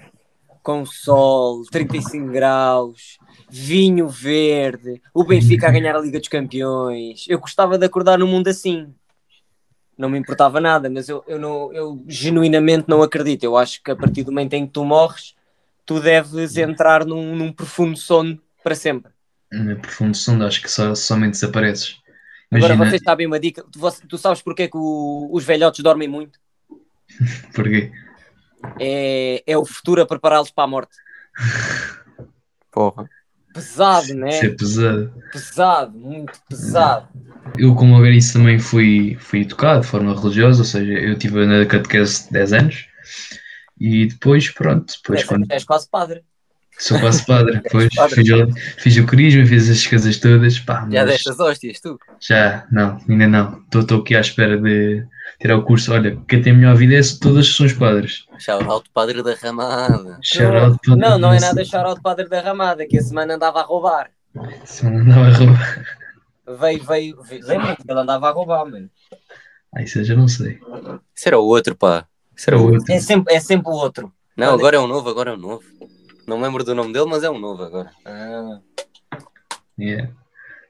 com 0.61 0.85
sol, 0.85 1.63
35 1.71 2.27
graus, 2.27 3.17
vinho 3.49 4.09
verde, 4.09 5.01
o 5.13 5.23
Benfica 5.23 5.67
a 5.67 5.71
ganhar 5.71 5.95
a 5.95 5.99
Liga 5.99 6.19
dos 6.19 6.27
Campeões. 6.27 7.25
Eu 7.29 7.39
gostava 7.39 7.77
de 7.77 7.85
acordar 7.85 8.19
num 8.19 8.27
mundo 8.27 8.49
assim. 8.49 8.93
Não 9.97 10.09
me 10.09 10.17
importava 10.19 10.59
nada, 10.59 10.89
mas 10.89 11.07
eu, 11.07 11.23
eu, 11.27 11.39
não, 11.39 11.71
eu 11.73 12.03
genuinamente 12.07 12.85
não 12.87 13.01
acredito. 13.01 13.43
Eu 13.43 13.55
acho 13.57 13.81
que 13.81 13.91
a 13.91 13.95
partir 13.95 14.23
do 14.23 14.31
momento 14.31 14.53
em 14.53 14.65
que 14.65 14.73
tu 14.73 14.83
morres, 14.83 15.35
tu 15.85 15.99
deves 15.99 16.57
entrar 16.57 17.05
num, 17.05 17.35
num 17.35 17.51
profundo 17.51 17.97
sono 17.97 18.41
para 18.63 18.75
sempre. 18.75 19.11
Na 19.51 19.75
profundo 19.75 20.15
sono, 20.17 20.45
acho 20.45 20.61
que 20.61 20.69
só, 20.69 20.93
somente 20.95 21.31
desapareces. 21.33 21.97
Agora 22.51 22.73
Imagina, 22.73 22.85
vocês 22.89 23.01
sabem 23.03 23.25
uma 23.27 23.39
dica. 23.39 23.63
Tu, 23.71 23.79
tu 24.07 24.17
sabes 24.17 24.41
porque 24.41 24.63
é 24.63 24.67
que 24.67 24.77
o- 24.77 25.29
os 25.31 25.43
velhotes 25.45 25.81
dormem 25.83 26.07
muito? 26.07 26.39
porquê? 27.55 27.91
É, 28.79 29.43
é 29.45 29.57
o 29.57 29.65
futuro 29.65 30.01
a 30.01 30.05
prepará-los 30.05 30.51
para 30.51 30.63
a 30.63 30.67
morte. 30.67 30.95
Porra. 32.71 33.07
Pesado, 33.55 34.13
né? 34.13 34.29
Isso 34.29 34.45
é 34.45 34.49
pesado. 34.49 35.13
Pesado, 35.31 35.97
muito 35.97 36.33
pesado. 36.47 37.07
Eu, 37.57 37.73
como 37.73 37.95
organizo, 37.95 38.33
também 38.33 38.59
fui, 38.59 39.15
fui 39.19 39.41
educado 39.41 39.81
de 39.81 39.87
forma 39.87 40.13
religiosa, 40.13 40.59
ou 40.59 40.65
seja, 40.65 40.91
eu 40.91 41.13
estive 41.13 41.45
na 41.45 41.65
catequese 41.65 42.31
10 42.31 42.51
anos 42.53 42.85
e 43.79 44.07
depois, 44.07 44.49
pronto, 44.49 44.93
depois 45.01 45.21
És, 45.21 45.27
quando 45.27 45.45
és 45.51 45.63
quase 45.63 45.87
padre. 45.89 46.21
sou 46.77 46.99
quase 46.99 47.25
padre, 47.25 47.59
depois 47.63 47.87
fiz, 48.13 48.29
o- 48.29 48.49
fiz 48.77 48.97
o 48.97 49.05
crisma, 49.05 49.45
fiz 49.45 49.69
as 49.69 49.87
coisas 49.87 50.17
todas, 50.17 50.59
pá, 50.59 50.81
Já 50.91 51.01
mas 51.05 51.11
destas 51.11 51.39
hóstias, 51.39 51.79
tu? 51.79 51.97
já, 52.19 52.67
não, 52.71 52.99
ainda 53.07 53.27
não, 53.27 53.63
estou 53.73 54.01
aqui 54.01 54.15
à 54.15 54.19
espera 54.21 54.57
de 54.59 55.05
tirar 55.39 55.57
o 55.57 55.63
curso, 55.63 55.91
olha, 55.93 56.17
quem 56.27 56.41
tem 56.41 56.53
a 56.53 56.55
melhor 56.55 56.75
vida 56.75 56.95
é 56.95 57.03
se 57.03 57.19
todas 57.19 57.47
são 57.47 57.65
os 57.65 57.73
padres. 57.73 58.25
Shout 58.37 58.89
padre 58.93 59.21
da 59.23 59.33
ramada. 59.35 60.19
Shout 60.23 60.55
out 60.55 60.79
para- 60.85 60.95
Não, 60.95 61.17
não 61.17 61.33
é 61.33 61.39
nada 61.39 61.63
shout-out 61.63 62.01
padre 62.01 62.27
da 62.29 62.41
ramada, 62.41 62.85
que 62.87 62.97
a 62.97 63.01
semana 63.01 63.35
andava 63.35 63.59
a 63.59 63.63
roubar. 63.63 64.09
Se 64.65 64.85
não 64.85 64.97
andava 64.99 65.27
a 65.27 65.31
roubar. 65.31 65.85
Veio, 66.59 66.83
veio, 66.83 67.21
veio. 67.23 67.45
Lembra-te 67.47 67.83
que 67.83 67.91
ele 67.91 67.99
andava 67.99 68.29
a 68.29 68.31
roubar, 68.31 68.65
mano. 68.65 68.89
Ah, 69.75 69.81
isso 69.81 69.99
eu 69.99 70.03
já 70.05 70.15
não 70.15 70.27
sei. 70.27 70.59
Isso 71.15 71.27
era 71.27 71.39
o 71.39 71.43
outro, 71.45 71.75
pá. 71.75 72.05
Isso 72.35 72.49
era 72.49 72.57
o 72.57 72.71
outro. 72.73 72.93
É 72.93 72.99
sempre, 72.99 73.33
é 73.33 73.39
sempre 73.39 73.69
o 73.69 73.73
outro. 73.75 74.11
Não, 74.37 74.53
agora 74.53 74.75
é 74.77 74.79
um 74.79 74.87
novo, 74.87 75.09
agora 75.09 75.31
é 75.31 75.33
um 75.33 75.37
novo. 75.37 75.63
Não 76.27 76.37
me 76.37 76.43
lembro 76.43 76.63
do 76.63 76.73
nome 76.75 76.91
dele, 76.93 77.05
mas 77.05 77.23
é 77.23 77.29
um 77.29 77.39
novo 77.39 77.63
agora. 77.63 77.91
Ah. 78.05 78.59
Yeah. 79.79 80.11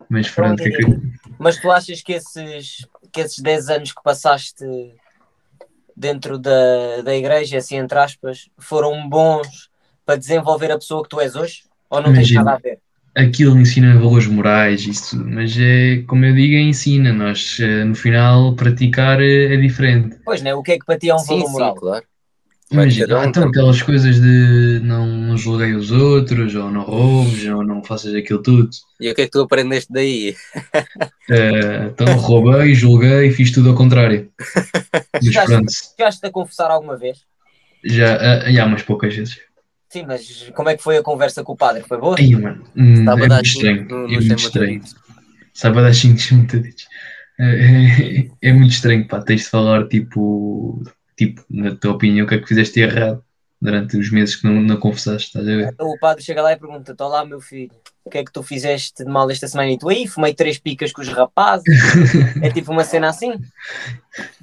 Mas 0.09 0.29
pronto, 0.29 0.61
que 0.61 0.69
é 0.69 0.71
que- 0.71 1.15
Mas 1.37 1.57
tu 1.59 1.69
achas 1.71 2.01
que 2.01 2.13
esses, 2.13 2.87
que 3.11 3.21
esses 3.21 3.39
10 3.41 3.69
anos 3.69 3.91
que 3.93 4.01
passaste 4.03 4.63
dentro 5.95 6.37
da, 6.37 7.01
da 7.01 7.15
igreja, 7.15 7.57
assim, 7.57 7.77
entre 7.77 7.97
aspas, 7.97 8.49
foram 8.57 9.07
bons 9.07 9.69
para 10.05 10.17
desenvolver 10.17 10.71
a 10.71 10.77
pessoa 10.77 11.03
que 11.03 11.09
tu 11.09 11.19
és 11.19 11.35
hoje? 11.35 11.63
Ou 11.89 12.01
não 12.01 12.13
tens 12.13 12.31
Imagina. 12.31 12.43
nada 12.43 12.53
a 12.53 12.57
ver? 12.59 12.79
aquilo 13.15 13.59
ensina 13.59 13.97
valores 13.99 14.27
morais, 14.27 14.85
isso 14.87 15.17
tudo, 15.17 15.29
mas 15.31 15.57
é 15.59 16.03
como 16.07 16.25
eu 16.25 16.35
digo, 16.35 16.55
é 16.55 16.61
ensina. 16.61 17.13
Nós 17.13 17.59
eh, 17.59 17.83
no 17.85 17.95
final 17.95 18.55
praticar 18.55 19.21
eh, 19.21 19.53
é 19.55 19.57
diferente. 19.57 20.17
Pois, 20.25 20.41
né? 20.41 20.53
O 20.53 20.63
que 20.63 20.73
é 20.73 20.79
que 20.79 20.85
para 20.85 20.99
ti 20.99 21.09
é 21.09 21.15
um 21.15 21.23
sim, 21.23 21.25
valor 21.25 21.47
sim, 21.47 21.49
moral? 21.49 21.73
claro. 21.73 22.05
Imagina, 22.71 23.19
um 23.19 23.23
então 23.25 23.47
aquelas 23.47 23.81
coisas 23.81 24.19
de 24.19 24.79
não, 24.83 25.05
não 25.05 25.37
julguei 25.37 25.73
os 25.73 25.91
outros, 25.91 26.55
ou 26.55 26.71
não 26.71 26.81
roubes, 26.81 27.45
ou 27.45 27.63
não 27.63 27.83
faças 27.83 28.13
aquilo 28.15 28.41
tudo. 28.41 28.69
E 28.99 29.09
o 29.09 29.15
que 29.15 29.21
é 29.21 29.25
que 29.25 29.31
tu 29.31 29.41
aprendeste 29.41 29.91
daí? 29.93 30.35
Eh, 31.29 31.85
então 31.93 32.15
roubei, 32.17 32.73
julguei, 32.73 33.31
fiz 33.31 33.51
tudo 33.51 33.69
ao 33.69 33.75
contrário. 33.75 34.31
Mas 35.13 35.25
Já- 35.25 35.45
pronto, 35.45 35.71
Chegaste 35.71 36.25
a 36.25 36.31
confessar 36.31 36.71
alguma 36.71 36.97
vez? 36.97 37.19
já, 37.83 38.15
eh, 38.15 38.51
já 38.53 38.65
umas 38.65 38.83
poucas 38.83 39.15
vezes. 39.15 39.39
Sim, 39.89 40.05
mas 40.07 40.49
como 40.55 40.67
é 40.67 40.75
que 40.75 40.83
foi 40.83 40.97
a 40.97 41.03
conversa 41.03 41.41
com 41.43 41.53
o 41.53 41.55
padre? 41.55 41.83
Foi 41.83 41.97
boa? 41.97 42.15
Ai, 42.19 42.31
mano, 42.31 42.63
hum, 42.75 42.93
Estava 42.95 43.23
é 43.25 43.29
muito 43.29 43.45
estranho. 43.45 43.87
no- 43.87 43.95
É 43.97 44.15
nos 44.15 44.25
muito 44.25 44.39
estranho. 44.39 44.81
a 45.63 45.69
dar 45.69 45.93
5 45.93 46.35
metaditos. 46.35 46.85
É, 47.37 47.43
é, 47.43 48.27
é 48.49 48.53
muito 48.53 48.71
estranho, 48.71 49.05
pá. 49.09 49.21
Tens 49.21 49.41
de 49.43 49.49
falar, 49.49 49.89
tipo, 49.89 50.81
tipo, 51.17 51.43
na 51.49 51.75
tua 51.75 51.93
opinião, 51.93 52.25
o 52.25 52.29
que 52.29 52.35
é 52.35 52.39
que 52.39 52.47
fizeste 52.47 52.79
errado 52.79 53.23
durante 53.61 53.97
os 53.97 54.11
meses 54.11 54.35
que 54.35 54.45
não, 54.45 54.61
não 54.61 54.77
confessaste, 54.77 55.27
estás 55.27 55.47
a 55.47 55.55
ver? 55.55 55.69
Então 55.73 55.87
o 55.87 55.99
padre 55.99 56.23
chega 56.23 56.41
lá 56.41 56.53
e 56.53 56.59
pergunta: 56.59 56.95
Olá, 56.99 57.25
meu 57.25 57.41
filho, 57.41 57.71
o 58.03 58.09
que 58.09 58.19
é 58.19 58.23
que 58.23 58.31
tu 58.31 58.43
fizeste 58.43 59.03
de 59.03 59.09
mal 59.09 59.29
esta 59.29 59.47
semana? 59.47 59.71
E 59.71 59.77
tu 59.77 59.89
aí, 59.89 60.07
fumei 60.07 60.33
três 60.33 60.59
picas 60.59 60.91
com 60.91 61.01
os 61.01 61.07
rapazes. 61.07 61.65
é 62.41 62.49
tipo 62.49 62.71
uma 62.71 62.83
cena 62.83 63.09
assim. 63.09 63.33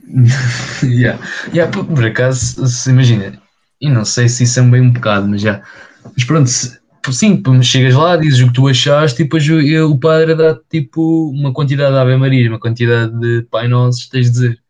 yeah. 0.82 1.22
Yeah, 1.52 1.70
por, 1.72 1.84
por 1.86 2.04
acaso, 2.04 2.66
se 2.66 2.90
imagina, 2.90 3.40
e 3.80 3.88
não 3.88 4.04
sei 4.04 4.28
se 4.28 4.44
isso 4.44 4.60
é 4.60 4.62
bem 4.62 4.80
um 4.80 4.92
pecado, 4.92 5.28
mas 5.28 5.40
já. 5.40 5.62
Mas 6.04 6.24
pronto, 6.24 6.48
se, 6.48 6.78
sim, 7.12 7.42
chegas 7.62 7.94
lá, 7.94 8.16
dizes 8.16 8.40
o 8.40 8.48
que 8.48 8.52
tu 8.52 8.68
achaste 8.68 9.22
e 9.22 9.24
depois 9.24 9.48
o, 9.48 9.90
o 9.90 9.98
padre 9.98 10.34
dá 10.34 10.58
tipo 10.70 11.30
uma 11.30 11.52
quantidade 11.52 11.92
de 11.92 11.98
Ave 11.98 12.16
Maria, 12.16 12.48
uma 12.48 12.60
quantidade 12.60 13.12
de 13.18 13.42
Pai 13.50 13.68
Nossos, 13.68 14.08
tens 14.08 14.26
de 14.26 14.32
dizer. 14.32 14.61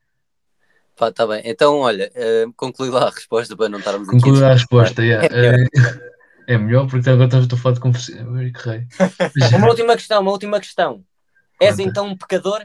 Pá, 1.03 1.11
tá 1.11 1.27
bem. 1.27 1.43
Então, 1.45 1.81
olha, 1.81 2.13
uh, 2.15 2.53
conclui 2.53 2.89
lá 2.89 3.09
a 3.09 3.11
resposta 3.11 3.57
para 3.57 3.69
não 3.69 3.81
estarmos 3.81 4.09
aqui. 4.09 4.19
Conclui 4.19 4.41
lá 4.41 4.51
a 4.51 4.53
resposta, 4.53 5.03
yeah. 5.03 5.27
é, 5.33 6.55
é 6.55 6.57
melhor 6.57 6.87
porque 6.89 7.11
agora 7.11 7.41
estou 7.41 7.59
a 7.59 7.61
falar 7.61 7.75
de 7.75 7.81
confusão. 7.81 8.25
uma 9.57 9.69
última 9.69 9.97
questão, 9.97 10.23
uma 10.23 10.31
última 10.31 10.61
questão. 10.61 11.05
És 11.61 11.81
então 11.81 12.07
um 12.07 12.17
pecador? 12.17 12.65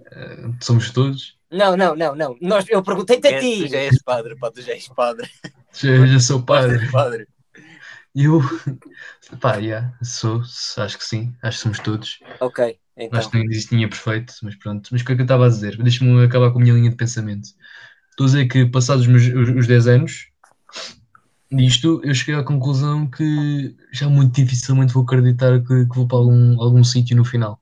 Uh, 0.00 0.52
somos 0.60 0.90
todos? 0.90 1.38
Não, 1.48 1.76
não, 1.76 1.94
não, 1.94 2.16
não. 2.16 2.36
Nós, 2.40 2.64
eu 2.68 2.82
perguntei-te 2.82 3.28
a 3.28 3.38
ti. 3.38 3.62
Tu 3.62 3.68
já 3.68 3.78
és 3.78 4.02
padre, 4.02 4.36
pá, 4.36 4.50
tu 4.50 4.60
já 4.60 4.72
és 4.72 4.88
padre. 4.88 5.30
Já, 5.74 6.06
já 6.06 6.20
sou 6.20 6.42
padre. 6.42 6.90
padre. 6.90 7.28
Eu, 8.14 8.40
pá, 9.40 9.56
yeah, 9.58 9.92
sou, 10.02 10.40
acho 10.78 10.98
que 10.98 11.04
sim, 11.04 11.34
acho 11.42 11.58
que 11.58 11.62
somos 11.62 11.78
todos. 11.80 12.20
Ok, 12.40 12.78
então. 12.96 13.18
Acho 13.18 13.30
que 13.30 13.38
não 13.38 13.44
ninguém 13.44 13.88
perfeito, 13.88 14.34
mas 14.42 14.54
pronto. 14.56 14.88
Mas 14.92 15.02
o 15.02 15.04
que 15.04 15.12
é 15.12 15.14
que 15.14 15.20
eu 15.22 15.24
estava 15.24 15.46
a 15.46 15.48
dizer? 15.48 15.76
Deixa-me 15.82 16.24
acabar 16.24 16.50
com 16.50 16.58
a 16.58 16.62
minha 16.62 16.74
linha 16.74 16.90
de 16.90 16.96
pensamento. 16.96 17.48
Estou 18.10 18.24
a 18.24 18.26
dizer 18.26 18.46
que, 18.46 18.66
passados 18.66 19.06
os, 19.06 19.08
meus, 19.08 19.26
os, 19.26 19.56
os 19.56 19.66
10 19.66 19.86
anos 19.88 20.28
disto, 21.50 22.00
eu 22.04 22.14
cheguei 22.14 22.34
à 22.34 22.42
conclusão 22.42 23.06
que 23.08 23.76
já 23.92 24.08
muito 24.08 24.34
dificilmente 24.34 24.92
vou 24.92 25.04
acreditar 25.04 25.60
que, 25.60 25.86
que 25.86 25.94
vou 25.94 26.06
para 26.06 26.18
algum, 26.18 26.60
algum 26.60 26.84
sítio 26.84 27.16
no 27.16 27.24
final. 27.24 27.60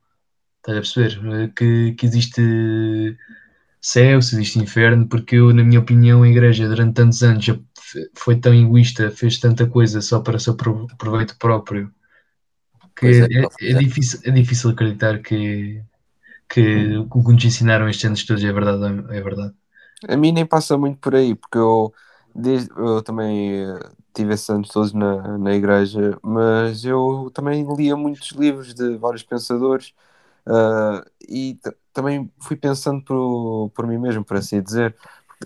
Estás 0.58 0.78
a 0.78 0.80
perceber? 0.80 1.52
Que, 1.54 1.92
que 1.92 2.06
existe 2.06 2.40
céu, 3.80 4.22
se 4.22 4.36
existe 4.36 4.58
inferno, 4.58 5.08
porque 5.08 5.36
eu, 5.36 5.52
na 5.52 5.64
minha 5.64 5.80
opinião, 5.80 6.22
a 6.22 6.28
igreja 6.28 6.68
durante 6.68 6.94
tantos 6.94 7.22
anos 7.22 7.46
foi 8.14 8.36
tão 8.36 8.54
egoísta, 8.54 9.10
fez 9.10 9.38
tanta 9.38 9.66
coisa 9.66 10.00
só 10.00 10.20
para 10.20 10.38
seu 10.38 10.56
proveito 10.56 11.36
próprio, 11.38 11.92
que 12.96 13.06
é, 13.06 13.68
é, 13.68 13.70
é, 13.70 13.78
difícil, 13.78 14.20
é 14.24 14.30
difícil 14.30 14.70
acreditar 14.70 15.18
que, 15.20 15.82
que 16.48 16.96
o 16.96 17.24
que 17.24 17.32
nos 17.32 17.44
ensinaram 17.44 17.88
estes 17.88 18.04
anos 18.04 18.24
todos 18.24 18.44
é 18.44 18.52
verdade. 18.52 19.04
É 19.10 19.20
verdade. 19.20 19.54
A 20.08 20.16
mim 20.16 20.32
nem 20.32 20.44
passa 20.44 20.76
muito 20.76 20.98
por 20.98 21.14
aí, 21.14 21.34
porque 21.34 21.58
eu, 21.58 21.92
desde, 22.34 22.70
eu 22.70 23.02
também 23.02 23.62
eh, 23.62 23.90
tive 24.12 24.34
esses 24.34 24.50
anos 24.50 24.68
todos 24.68 24.92
na, 24.92 25.38
na 25.38 25.54
igreja, 25.54 26.18
mas 26.22 26.84
eu 26.84 27.30
também 27.32 27.64
lia 27.76 27.96
muitos 27.96 28.30
livros 28.32 28.74
de 28.74 28.96
vários 28.96 29.22
pensadores 29.22 29.94
uh, 30.46 31.08
e 31.28 31.58
também 31.92 32.30
fui 32.40 32.56
pensando 32.56 33.02
por, 33.04 33.70
por 33.74 33.86
mim 33.86 33.98
mesmo, 33.98 34.24
por 34.24 34.36
assim 34.36 34.60
dizer. 34.60 34.96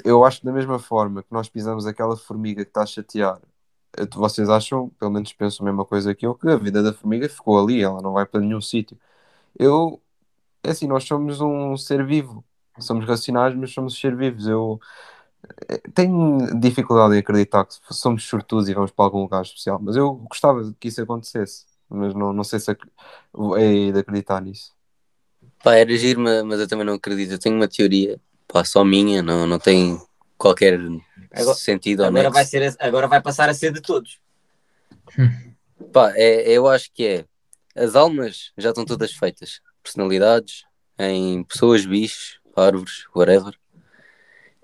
Eu 0.05 0.25
acho 0.25 0.41
que 0.41 0.47
da 0.47 0.53
mesma 0.53 0.79
forma 0.79 1.23
que 1.23 1.33
nós 1.33 1.49
pisamos 1.49 1.87
aquela 1.87 2.17
formiga 2.17 2.65
que 2.65 2.71
está 2.71 2.83
a 2.83 2.87
chatear, 2.87 3.41
vocês 4.15 4.49
acham, 4.49 4.89
pelo 4.99 5.11
menos 5.11 5.33
pensam 5.33 5.67
a 5.67 5.71
mesma 5.71 5.85
coisa 5.85 6.15
que 6.15 6.27
eu, 6.27 6.35
que 6.35 6.49
a 6.49 6.57
vida 6.57 6.83
da 6.83 6.93
formiga 6.93 7.29
ficou 7.29 7.63
ali, 7.63 7.83
ela 7.83 8.01
não 8.03 8.13
vai 8.13 8.27
para 8.27 8.41
nenhum 8.41 8.61
sítio. 8.61 8.99
Eu, 9.59 10.01
é 10.63 10.71
assim, 10.71 10.87
nós 10.87 11.05
somos 11.05 11.41
um 11.41 11.77
ser 11.77 12.05
vivo, 12.07 12.45
somos 12.79 13.07
racionais, 13.07 13.55
mas 13.57 13.73
somos 13.73 13.99
ser 13.99 14.17
vivos. 14.17 14.47
Eu 14.47 14.81
eh, 15.69 15.81
tenho 15.95 16.59
dificuldade 16.61 17.15
em 17.15 17.19
acreditar 17.19 17.65
que 17.67 17.77
somos 17.91 18.25
sortudos 18.25 18.69
e 18.69 18.75
vamos 18.75 18.91
para 18.91 19.05
algum 19.05 19.23
lugar 19.23 19.43
especial, 19.43 19.79
mas 19.83 19.97
eu 19.97 20.15
gostava 20.15 20.75
que 20.79 20.89
isso 20.89 21.03
acontecesse, 21.03 21.67
mas 21.89 22.15
não, 22.15 22.33
não 22.33 22.45
sei 22.45 22.61
se 22.61 22.71
é 22.71 23.93
de 23.93 23.99
acreditar 23.99 24.41
nisso. 24.43 24.75
Pá, 25.63 25.75
era 25.75 25.97
giro, 25.97 26.21
mas 26.21 26.61
eu 26.61 26.69
também 26.69 26.87
não 26.87 26.95
acredito. 26.95 27.33
Eu 27.33 27.39
tenho 27.39 27.57
uma 27.57 27.69
teoria, 27.69 28.21
pá, 28.49 28.65
só 28.65 28.85
minha, 28.85 29.23
não, 29.23 29.47
não 29.47 29.59
tem 29.59 29.99
qualquer 30.37 30.79
agora, 31.33 31.57
sentido 31.57 32.05
agora 32.05 32.31
vai 32.31 32.45
ser 32.45 32.77
Agora 32.79 33.07
vai 33.07 33.21
passar 33.21 33.49
a 33.49 33.55
ser 33.55 33.73
de 33.73 33.81
todos. 33.81 34.19
Pá, 35.93 36.13
é, 36.15 36.51
eu 36.51 36.67
acho 36.67 36.91
que 36.93 37.07
é. 37.07 37.25
As 37.75 37.95
almas 37.95 38.53
já 38.57 38.71
estão 38.71 38.85
todas 38.85 39.13
feitas. 39.13 39.61
Personalidades, 39.83 40.65
em 40.99 41.45
pessoas, 41.45 41.85
bichos, 41.85 42.41
árvores, 42.57 43.05
whatever. 43.15 43.55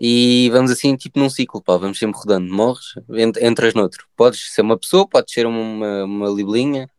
E 0.00 0.50
vamos 0.50 0.70
assim, 0.70 0.96
tipo 0.96 1.18
num 1.18 1.30
ciclo, 1.30 1.62
pá, 1.62 1.76
vamos 1.76 1.98
sempre 1.98 2.18
rodando. 2.18 2.52
Morres, 2.52 2.94
entras 3.40 3.74
noutro. 3.74 4.06
Podes 4.16 4.52
ser 4.52 4.62
uma 4.62 4.78
pessoa, 4.78 5.06
podes 5.06 5.32
ser 5.32 5.46
uma, 5.46 6.04
uma 6.04 6.28
libelinha, 6.28 6.90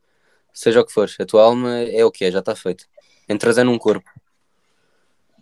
seja 0.54 0.82
o 0.82 0.86
que 0.86 0.94
for. 0.94 1.10
A 1.20 1.26
tua 1.26 1.44
alma 1.44 1.80
é 1.80 2.06
o 2.06 2.12
que 2.12 2.26
é, 2.26 2.32
já 2.32 2.40
está 2.40 2.56
feita 2.56 2.86
entras 3.28 3.58
é 3.58 3.64
num 3.64 3.78
corpo 3.78 4.10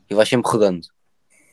e 0.10 0.16
vais 0.16 0.28
sempre 0.28 0.50
rodando. 0.50 0.88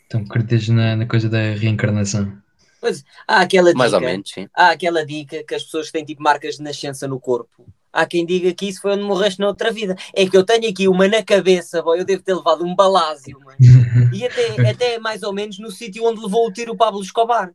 Então 0.08 0.22
acreditas 0.22 0.68
na, 0.68 0.96
na 0.96 1.06
coisa 1.06 1.28
da 1.28 1.52
reencarnação? 1.52 2.32
Pois, 2.80 3.04
há 3.26 3.42
aquela 3.42 3.68
dica, 3.68 3.78
Mais 3.78 3.92
ou 3.92 4.00
menos, 4.00 4.30
sim. 4.30 4.48
Há 4.54 4.70
aquela 4.70 5.04
dica 5.04 5.44
que 5.44 5.54
as 5.54 5.64
pessoas 5.64 5.90
têm 5.90 6.04
tipo 6.04 6.22
marcas 6.22 6.56
de 6.56 6.62
nascença 6.62 7.06
no 7.06 7.20
corpo. 7.20 7.66
Há 7.92 8.06
quem 8.06 8.24
diga 8.24 8.52
que 8.54 8.68
isso 8.68 8.80
foi 8.80 8.92
onde 8.92 9.02
morreste 9.02 9.40
na 9.40 9.48
outra 9.48 9.70
vida. 9.70 9.96
É 10.14 10.26
que 10.26 10.36
eu 10.36 10.44
tenho 10.44 10.68
aqui 10.68 10.88
uma 10.88 11.08
na 11.08 11.22
cabeça, 11.22 11.82
boy, 11.82 11.98
eu 11.98 12.04
devo 12.04 12.22
ter 12.22 12.34
levado 12.34 12.64
um 12.64 12.74
balásio, 12.74 13.38
mano. 13.40 13.58
E 14.14 14.24
até, 14.24 14.70
até 14.70 14.98
mais 14.98 15.22
ou 15.22 15.34
menos 15.34 15.58
no 15.58 15.70
sítio 15.70 16.04
onde 16.04 16.20
levou 16.20 16.46
o 16.46 16.52
tiro 16.52 16.72
o 16.72 16.76
Pablo 16.76 17.02
Escobar. 17.02 17.52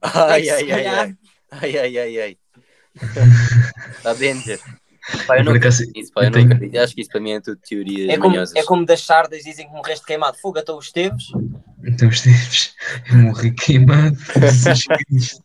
Ai, 0.00 0.48
ai, 0.48 0.72
ai, 0.72 0.86
ai, 0.86 1.16
ai, 1.50 1.78
ai, 1.78 1.98
ai, 1.98 2.20
ai. 2.20 2.38
Está 3.98 4.14
danger. 4.14 4.60
Pá, 5.26 5.38
eu 5.38 5.44
não 5.44 5.52
acaso, 5.52 5.84
isso, 5.94 6.12
pá, 6.12 6.22
eu, 6.22 6.26
eu 6.26 6.32
tenho... 6.32 6.48
não 6.48 6.56
acredito. 6.56 6.78
Acho 6.78 6.94
que 6.94 7.00
isso 7.02 7.10
para 7.10 7.20
mim 7.20 7.32
é 7.32 7.40
tudo 7.40 7.60
teoria 7.60 8.12
é 8.12 8.18
como, 8.18 8.36
é 8.36 8.62
como 8.62 8.86
das 8.86 9.02
sardas 9.02 9.42
dizem 9.42 9.66
que 9.66 9.72
morreste 9.72 10.06
queimado. 10.06 10.38
Fuga, 10.38 10.60
estão 10.60 10.78
os 10.78 10.86
Esteves. 10.86 11.26
Então 11.86 12.08
os 12.08 12.16
Esteves, 12.16 12.74
eu 13.10 13.18
morri 13.18 13.52
queimado. 13.52 14.16
Jesus 14.40 14.84
Cristo. 14.86 15.44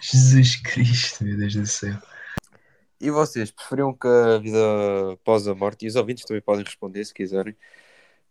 Jesus 0.00 0.56
Cristo, 0.56 1.24
meu 1.24 1.36
Deus 1.36 1.54
do 1.54 1.66
céu. 1.66 1.98
E 3.00 3.10
vocês, 3.10 3.50
preferiam 3.50 3.92
que 3.92 4.06
a 4.06 4.38
vida 4.38 5.12
após 5.12 5.46
a 5.48 5.54
morte, 5.54 5.84
e 5.84 5.88
os 5.88 5.96
ouvintes 5.96 6.24
também 6.24 6.42
podem 6.42 6.64
responder 6.64 7.04
se 7.04 7.14
quiserem, 7.14 7.56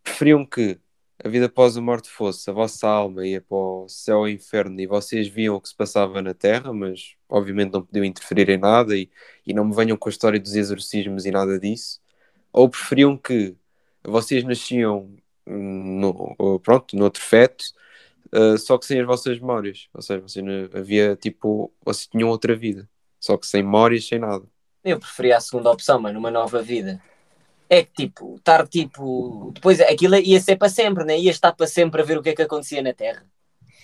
preferiam 0.04 0.46
que 0.46 0.80
a 1.24 1.28
vida 1.30 1.48
após 1.48 1.76
a 1.76 1.82
morte 1.82 2.10
fosse 2.10 2.50
a 2.50 2.54
vossa 2.54 2.88
alma 2.88 3.26
ia 3.26 3.42
para 3.42 3.58
o 3.58 3.88
céu 3.90 4.28
e 4.28 4.34
inferno 4.34 4.80
e 4.80 4.86
vocês 4.86 5.28
viam 5.28 5.56
o 5.56 5.62
que 5.62 5.70
se 5.70 5.76
passava 5.76 6.22
na 6.22 6.34
Terra, 6.34 6.72
mas 6.72 7.16
obviamente 7.28 7.74
não 7.74 7.82
podiam 7.82 8.06
interferir 8.06 8.50
em 8.50 8.58
nada 8.58 8.96
e, 8.96 9.10
e 9.46 9.54
não 9.54 9.66
me 9.66 9.76
venham 9.76 9.98
com 9.98 10.10
a 10.10 10.12
história 10.12 10.40
dos 10.40 10.56
exorcismos 10.56 11.26
e 11.26 11.32
nada 11.32 11.60
disso, 11.60 12.00
ou 12.54 12.70
preferiam 12.70 13.18
que 13.18 13.56
vocês 14.04 14.44
nasciam 14.44 15.18
no, 15.48 16.60
pronto, 16.64 16.96
no 16.96 17.06
outro 17.06 17.22
feto, 17.22 17.64
uh, 18.34 18.58
só 18.58 18.78
que 18.78 18.86
sem 18.86 19.00
as 19.00 19.08
vossas 19.08 19.40
memórias, 19.40 19.88
ou 19.94 20.02
seja, 20.02 20.22
vocês 20.22 20.46
havia 20.74 21.16
tipo, 21.16 21.74
vocês 21.84 22.08
tinham 22.08 22.30
outra 22.30 22.56
vida, 22.56 22.90
só 23.20 23.38
que 23.38 23.48
sem 23.48 23.64
memórias, 23.64 24.08
sem 24.08 24.20
nada. 24.20 24.46
Eu 24.84 25.00
preferia 25.00 25.38
a 25.38 25.42
segunda 25.42 25.72
opção, 25.72 26.00
mas 26.00 26.14
numa 26.14 26.32
nova 26.32 26.62
vida 26.62 27.02
é 27.70 27.84
que 27.84 27.92
tipo, 27.92 28.36
estar 28.36 28.68
tipo. 28.68 29.52
Depois 29.54 29.80
aquilo 29.82 30.16
ia 30.16 30.40
ser 30.40 30.56
para 30.56 30.70
sempre, 30.70 31.04
né? 31.04 31.20
Ia 31.20 31.32
estar 31.32 31.54
para 31.54 31.68
sempre 31.68 32.02
a 32.02 32.06
ver 32.06 32.18
o 32.18 32.24
que 32.24 32.30
é 32.30 32.36
que 32.36 32.42
acontecia 32.42 32.82
na 32.82 32.94
Terra. 32.94 33.26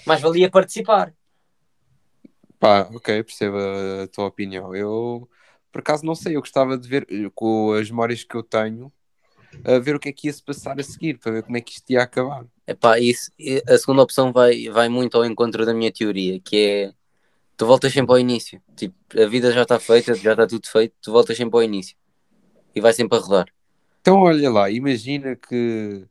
Mas 0.05 0.21
valia 0.21 0.49
participar. 0.49 1.13
Pá, 2.59 2.89
ok, 2.93 3.23
percebo 3.23 3.57
a 3.57 4.07
tua 4.07 4.25
opinião. 4.25 4.73
Eu, 4.73 5.29
por 5.71 5.79
acaso, 5.79 6.05
não 6.05 6.15
sei. 6.15 6.35
Eu 6.35 6.41
gostava 6.41 6.77
de 6.77 6.87
ver, 6.87 7.05
com 7.35 7.73
as 7.73 7.89
memórias 7.89 8.23
que 8.23 8.35
eu 8.35 8.43
tenho, 8.43 8.91
a 9.63 9.79
ver 9.79 9.95
o 9.95 9.99
que 9.99 10.09
é 10.09 10.11
que 10.11 10.27
ia 10.27 10.33
se 10.33 10.43
passar 10.43 10.79
a 10.79 10.83
seguir, 10.83 11.17
para 11.17 11.31
ver 11.31 11.43
como 11.43 11.57
é 11.57 11.61
que 11.61 11.73
isto 11.73 11.89
ia 11.89 12.01
acabar. 12.01 12.45
Epá, 12.65 12.99
isso, 12.99 13.31
a 13.67 13.77
segunda 13.77 14.01
opção 14.01 14.31
vai, 14.31 14.69
vai 14.69 14.89
muito 14.89 15.17
ao 15.17 15.25
encontro 15.25 15.65
da 15.65 15.73
minha 15.73 15.91
teoria, 15.91 16.39
que 16.39 16.57
é 16.57 16.93
tu 17.57 17.65
voltas 17.65 17.93
sempre 17.93 18.11
ao 18.11 18.19
início. 18.19 18.61
Tipo, 18.75 18.95
a 19.21 19.25
vida 19.25 19.51
já 19.51 19.63
está 19.63 19.79
feita, 19.79 20.13
já 20.15 20.31
está 20.31 20.47
tudo 20.47 20.67
feito, 20.67 20.93
tu 21.01 21.11
voltas 21.11 21.37
sempre 21.37 21.57
ao 21.57 21.63
início. 21.63 21.95
E 22.75 22.81
vai 22.81 22.93
sempre 22.93 23.17
a 23.17 23.21
rodar. 23.21 23.47
Então, 24.01 24.19
olha 24.19 24.49
lá, 24.51 24.69
imagina 24.69 25.35
que 25.35 26.05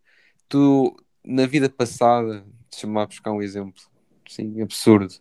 tu, 0.48 0.96
na 1.24 1.46
vida 1.46 1.68
passada, 1.68 2.44
deixa-me 2.70 2.94
lá 2.94 3.06
buscar 3.06 3.32
um 3.32 3.42
exemplo, 3.42 3.82
sim, 4.28 4.62
absurdo. 4.62 5.14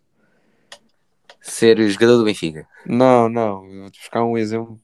Ser 1.40 1.76
jogador 1.90 2.18
do 2.18 2.24
Benfica. 2.24 2.66
Não, 2.86 3.28
não, 3.28 3.68
vou-te 3.68 3.98
buscar 3.98 4.24
um 4.24 4.38
exemplo. 4.38 4.80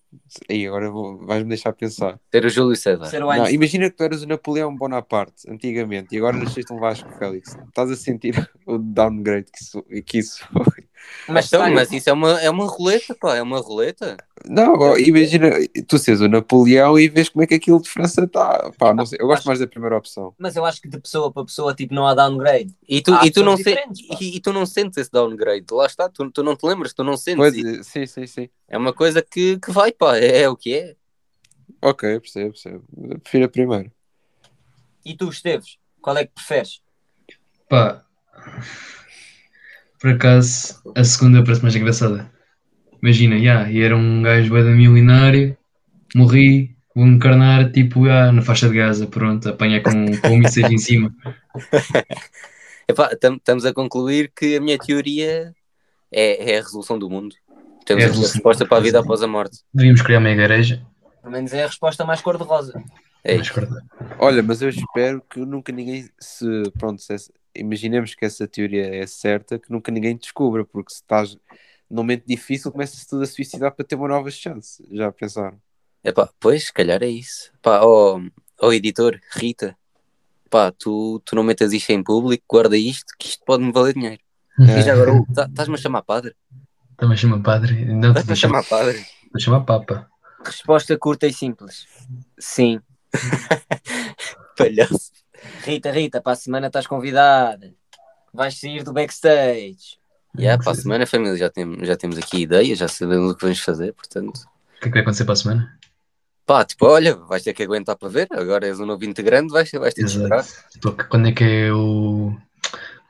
Aí, 0.49 0.66
agora 0.66 0.90
vais-me 0.90 1.49
deixar 1.49 1.73
pensar. 1.73 2.18
Ser 2.31 2.44
o 2.44 2.49
Júlio 2.49 2.77
César. 2.77 3.07
Ser 3.07 3.23
o 3.23 3.27
não, 3.35 3.49
imagina 3.49 3.90
que 3.90 3.97
tu 3.97 4.05
eras 4.05 4.23
o 4.23 4.27
Napoleão 4.27 4.75
Bonaparte, 4.75 5.51
antigamente, 5.51 6.14
e 6.14 6.18
agora 6.18 6.37
nasceste 6.37 6.73
um 6.73 6.79
Vasco 6.79 7.11
Félix. 7.18 7.57
Estás 7.68 7.90
a 7.90 7.97
sentir 7.97 8.35
o 8.66 8.79
downgrade 8.79 9.51
que 9.51 9.62
isso, 9.62 9.83
que 10.05 10.18
isso 10.18 10.47
foi. 10.53 10.88
Mas, 11.29 11.47
então, 11.47 11.71
mas 11.73 11.92
isso 11.92 12.09
é 12.09 12.12
uma, 12.12 12.40
é 12.40 12.49
uma 12.49 12.66
roleta, 12.66 13.14
pá, 13.14 13.37
é 13.37 13.42
uma 13.42 13.61
roleta. 13.61 14.16
Não, 14.47 14.75
ó, 14.79 14.97
imagina, 14.97 15.51
tu 15.87 15.99
seres 15.99 16.21
o 16.21 16.29
Napoleão 16.29 16.99
e 16.99 17.07
vês 17.09 17.29
como 17.29 17.42
é 17.42 17.47
que 17.47 17.55
aquilo 17.55 17.83
de 17.83 17.90
França 17.90 18.25
está. 18.25 18.71
Pá, 18.79 18.94
não 18.94 19.05
sei, 19.05 19.18
eu 19.21 19.27
gosto 19.27 19.44
mais 19.44 19.59
da 19.59 19.66
primeira 19.66 19.97
opção. 19.97 20.35
Mas 20.38 20.57
eu 20.57 20.64
acho 20.64 20.81
que 20.81 20.88
de 20.88 20.99
pessoa 20.99 21.31
para 21.31 21.44
pessoa, 21.44 21.75
tipo, 21.75 21.94
não 21.94 22.07
há 22.07 22.14
downgrade. 22.14 22.75
E 22.88 23.03
tu, 23.03 23.12
Há 23.12 23.27
e 23.27 23.31
tu, 23.31 23.42
não, 23.42 23.57
se, 23.59 23.75
e, 24.21 24.37
e 24.37 24.40
tu 24.40 24.53
não 24.53 24.64
sentes 24.64 24.97
esse 24.97 25.12
downgrade, 25.12 25.66
lá 25.71 25.85
está, 25.85 26.09
tu, 26.09 26.31
tu 26.31 26.42
não 26.42 26.57
te 26.57 26.64
lembras, 26.64 26.94
tu 26.94 27.05
não 27.05 27.16
sentes. 27.16 27.37
Pois, 27.37 27.55
E 27.55 27.85
sim, 27.85 28.07
sim, 28.07 28.27
sim. 28.27 28.49
É 28.66 28.79
uma 28.79 28.94
coisa 28.94 29.21
que, 29.21 29.59
que 29.59 29.71
vai, 29.71 29.92
pá, 29.92 30.16
é, 30.16 30.42
é 30.42 30.49
o 30.49 30.57
que 30.57 30.75
é. 30.75 30.97
Ok, 31.83 32.21
percebo, 32.21 32.53
percebo. 32.53 32.85
Eu 33.11 33.18
prefiro 33.18 33.44
a 33.44 33.49
primeira. 33.49 33.92
E 35.05 35.14
tu, 35.14 35.29
Esteves, 35.29 35.79
qual 36.01 36.16
é 36.16 36.25
que 36.25 36.33
preferes? 36.33 36.81
Pá, 37.68 38.05
por 40.01 40.11
acaso, 40.11 40.81
a 40.95 41.05
segunda 41.05 41.43
parece 41.43 41.63
mais 41.63 41.75
engraçada. 41.77 42.31
Imagina, 43.03 43.39
já, 43.39 43.71
e 43.71 43.81
era 43.81 43.97
um 43.97 44.23
gajo 44.23 44.49
bué 44.51 44.63
da 44.63 44.71
milionário, 44.71 45.57
morri, 46.15 46.77
vou 46.95 47.07
encarnar, 47.07 47.71
tipo, 47.71 48.07
já, 48.07 48.33
na 48.33 48.43
faixa 48.43 48.69
de 48.69 48.77
Gaza, 48.77 49.07
pronto, 49.07 49.49
apanhar 49.49 49.81
com, 49.83 49.93
com 50.19 50.29
um 50.29 50.39
mísseis 50.39 50.71
em 50.71 50.79
cima. 50.79 51.15
Epá, 52.89 53.15
tam- 53.17 53.37
estamos 53.37 53.65
a 53.67 53.73
concluir 53.73 54.33
que 54.35 54.57
a 54.57 54.61
minha 54.61 54.79
teoria 54.79 55.55
é, 56.11 56.53
é 56.53 56.59
a 56.59 56.63
resolução 56.63 56.99
do 56.99 57.09
mundo. 57.09 57.35
Temos 57.85 58.03
É 58.05 58.07
a 58.07 58.11
a 58.11 58.13
resposta 58.15 58.67
para 58.67 58.79
a 58.79 58.81
vida 58.81 58.99
após 59.01 59.23
a 59.23 59.27
morte. 59.27 59.59
Devíamos 59.73 60.03
criar 60.03 60.19
uma 60.19 60.31
igreja. 60.31 60.83
Pelo 61.23 61.33
menos 61.33 61.53
é 61.53 61.65
a 61.65 61.67
resposta 61.67 62.05
mais 62.05 62.21
cor-de-rosa. 62.21 62.83
É. 63.25 63.39
Olha, 64.19 64.43
mas 64.43 64.63
eu 64.63 64.69
espero 64.69 65.23
que 65.29 65.41
nunca 65.41 65.73
ninguém 65.73 66.09
se. 66.19 66.47
Pronto, 66.79 67.01
se 67.03 67.15
imaginemos 67.61 68.14
que 68.14 68.25
essa 68.25 68.47
teoria 68.47 68.94
é 68.94 69.07
certa, 69.07 69.59
que 69.59 69.71
nunca 69.71 69.90
ninguém 69.92 70.16
descubra, 70.16 70.64
porque 70.64 70.90
se 70.92 70.97
estás 70.97 71.37
num 71.90 71.99
momento 72.03 72.25
difícil, 72.27 72.71
começa-se 72.73 73.07
tudo 73.09 73.23
a 73.23 73.27
suicidar 73.27 73.73
para 73.73 73.85
ter 73.85 73.94
uma 73.94 74.09
nova 74.09 74.31
chance. 74.31 74.87
Já 74.92 75.11
pensaram? 75.12 75.61
Epá, 76.05 76.29
pois, 76.38 76.66
se 76.66 76.73
calhar 76.73 77.03
é 77.03 77.09
isso. 77.09 77.51
Pá, 77.62 77.81
ó 77.83 78.21
ó 78.61 78.73
editor, 78.73 79.18
Rita, 79.33 79.77
pá, 80.51 80.71
tu, 80.73 81.21
tu 81.25 81.35
não 81.37 81.42
metas 81.42 81.73
isto 81.73 81.90
em 81.90 82.03
público, 82.03 82.44
guarda 82.49 82.77
isto, 82.77 83.14
que 83.18 83.29
isto 83.29 83.44
pode-me 83.44 83.73
valer 83.73 83.94
dinheiro. 83.94 84.21
E 84.59 84.83
já 84.83 84.92
agora, 84.94 85.12
tá- 85.35 85.47
estás-me 85.49 85.75
a 85.77 85.79
chamar 85.79 86.03
padre? 86.03 86.35
Também 86.97 87.16
chama 87.16 87.40
padre. 87.40 87.85
Não, 87.85 88.09
Estás-me 88.09 88.33
a 88.33 88.37
chamar, 88.37 88.64
chamar 88.64 88.83
padre? 88.85 89.07
vou 89.33 89.40
chamar 89.40 89.61
papa. 89.61 90.11
Resposta 90.44 90.99
curta 90.99 91.27
e 91.29 91.33
simples. 91.33 91.87
Sim. 92.38 92.81
Palhaço. 94.57 95.12
Rita, 95.69 95.91
Rita, 95.91 96.21
para 96.23 96.33
a 96.33 96.37
semana 96.37 96.69
estás 96.69 96.87
convidada. 96.87 97.75
Vais 98.33 98.59
sair 98.59 98.83
do 98.83 98.91
backstage. 98.93 99.99
Yeah, 100.39 100.63
para 100.63 100.73
a 100.73 100.75
semana, 100.75 101.05
família, 101.07 101.37
já 101.37 101.51
temos, 101.51 101.87
já 101.87 101.95
temos 101.95 102.17
aqui 102.17 102.43
ideias, 102.43 102.79
já 102.79 102.89
sabemos 102.89 103.33
o 103.33 103.35
que 103.35 103.43
vamos 103.43 103.61
fazer, 103.61 103.93
portanto. 103.93 104.39
O 104.39 104.81
que 104.81 104.87
é 104.87 104.89
que 104.89 104.91
vai 104.93 105.03
acontecer 105.03 105.25
para 105.27 105.33
a 105.35 105.37
semana? 105.37 105.79
Pá, 106.47 106.65
tipo, 106.65 106.87
olha, 106.87 107.15
vais 107.17 107.43
ter 107.43 107.53
que 107.53 107.63
aguentar 107.65 107.97
para 107.97 108.09
ver, 108.09 108.29
agora 108.31 108.67
és 108.67 108.81
um 108.81 108.87
novo 108.87 109.05
integrante, 109.05 109.53
vais, 109.53 109.71
vais 109.71 109.93
ter 109.93 110.05
de 110.05 110.11
esperar. 110.11 110.47
Tipo, 110.71 110.93
quando 111.09 111.29
é 111.29 111.33
que 111.33 111.45
é 111.45 111.73
o. 111.73 112.35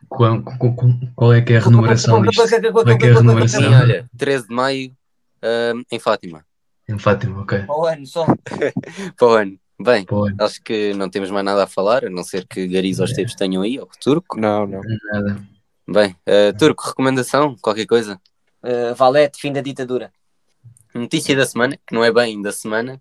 Qual, 0.09 0.42
qual- 0.42 0.75
qual 1.14 1.33
é 1.35 1.42
que 1.42 1.53
é 1.53 1.59
a 1.59 1.61
renovação 1.61 2.23
disto? 2.23 2.49
Qual 2.73 2.88
é 2.88 2.99
que 2.99 3.07
é 3.07 3.11
a 3.12 3.14
renovação? 3.14 3.61
Sim, 3.61 3.75
olha, 3.75 4.11
13 4.16 4.49
de 4.49 4.55
maio, 4.55 4.97
ahm, 5.42 5.83
em 5.92 5.99
Fátima, 6.01 6.44
Em 6.88 6.99
Fátima, 6.99 7.42
ok. 7.42 7.59
Para 7.61 7.77
o 7.77 7.85
ano 7.87 8.07
só. 8.07 8.27
para 9.16 9.27
o 9.29 9.31
ano. 9.33 9.59
Bem, 9.80 10.04
acho 10.40 10.60
que 10.62 10.92
não 10.94 11.08
temos 11.08 11.30
mais 11.30 11.44
nada 11.44 11.62
a 11.62 11.66
falar, 11.66 12.04
a 12.04 12.10
não 12.10 12.24
ser 12.24 12.46
que 12.46 12.66
Gariz 12.66 12.98
ou 12.98 13.04
Esteves 13.04 13.36
tenham 13.36 13.62
aí, 13.62 13.78
ou 13.78 13.88
Turco. 14.00 14.38
Não, 14.38 14.66
não. 14.66 14.80
nada. 15.12 15.40
Bem, 15.86 16.16
ah, 16.26 16.52
Turco, 16.58 16.88
recomendação, 16.88 17.56
qualquer 17.62 17.86
coisa? 17.86 18.20
Uh, 18.62 18.92
Valete, 18.96 19.40
fim 19.40 19.52
da 19.52 19.60
ditadura. 19.60 20.12
Notícia 20.92 21.36
da 21.36 21.46
semana, 21.46 21.78
que 21.86 21.94
não 21.94 22.02
é 22.04 22.12
bem 22.12 22.42
da 22.42 22.50
semana. 22.50 23.00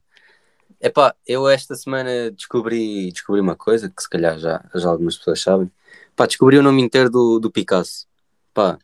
Epá, 0.79 1.15
eu 1.25 1.49
esta 1.49 1.73
semana 1.75 2.29
descobri, 2.29 3.11
descobri 3.11 3.41
uma 3.41 3.55
coisa 3.55 3.89
que 3.89 4.01
se 4.01 4.07
calhar 4.07 4.37
já, 4.37 4.63
já 4.75 4.87
algumas 4.87 5.17
pessoas 5.17 5.41
sabem. 5.41 5.71
Pá, 6.15 6.27
descobri 6.27 6.57
o 6.57 6.63
nome 6.63 6.83
inteiro 6.83 7.09
do, 7.09 7.39
do 7.39 7.51
Picasso. 7.51 8.05
Pá, 8.53 8.77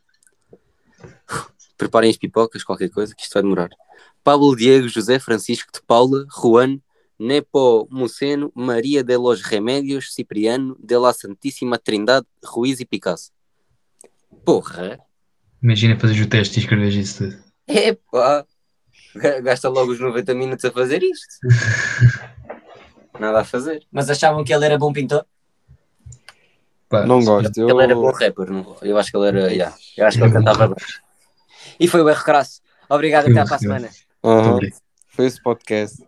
preparem 1.77 2.10
as 2.10 2.17
pipocas, 2.17 2.63
qualquer 2.63 2.89
coisa, 2.89 3.13
que 3.15 3.21
isto 3.21 3.34
vai 3.34 3.43
demorar. 3.43 3.69
Pablo 4.23 4.56
Diego 4.56 4.88
José 4.88 5.19
Francisco 5.19 5.71
de 5.71 5.82
Paula 5.82 6.25
Juan 6.29 6.79
Nepomuceno 7.19 8.52
Maria 8.56 9.04
de 9.04 9.15
los 9.17 9.41
Remédios 9.43 10.13
Cipriano 10.13 10.76
de 10.80 10.97
la 10.97 11.13
Santíssima 11.13 11.78
Trindade 11.78 12.26
Ruiz 12.43 12.80
e 12.80 12.86
Picasso. 12.86 13.32
Porra! 14.45 14.99
Imagina 15.62 15.97
fazer 15.99 16.21
o 16.21 16.28
teste 16.28 16.60
e 16.60 16.63
escrever 16.63 16.89
isso 16.89 17.30
tudo. 17.30 17.43
Epá! 17.67 18.45
Ga- 19.15 19.39
Gasta 19.41 19.69
logo 19.69 19.91
os 19.91 19.99
90 19.99 20.34
minutos 20.34 20.65
a 20.65 20.71
fazer 20.71 21.02
isto. 21.04 21.28
Nada 23.19 23.41
a 23.41 23.45
fazer. 23.45 23.86
Mas 23.91 24.10
achavam 24.10 24.43
que 24.43 24.54
ele 24.54 24.65
era 24.65 24.78
bom 24.78 24.91
pintor? 24.91 25.26
Pá, 26.89 27.06
Não 27.06 27.23
gosto. 27.23 27.58
Eu... 27.60 27.69
Ele 27.69 27.84
era 27.84 27.95
bom 27.95 28.12
rapper, 28.12 28.49
não? 28.52 28.76
eu 28.82 28.97
acho 28.97 29.12
que 29.12 29.17
ele 29.17 29.28
era. 29.28 29.52
yeah, 29.52 29.76
eu 29.97 30.06
acho 30.06 30.17
que 30.17 30.23
ele 30.23 30.34
cantava 30.34 30.67
bem. 30.67 30.76
E 31.80 31.88
foi 31.88 32.02
o 32.02 32.10
erro 32.10 32.23
crasso. 32.23 32.62
Obrigado, 32.89 33.26
Foi 33.26 33.38
até 33.38 33.54
à 33.56 33.58
semana. 33.60 33.89
Obrigado. 34.21 34.76
Foi 35.08 35.26
esse 35.26 35.41
podcast. 35.41 36.04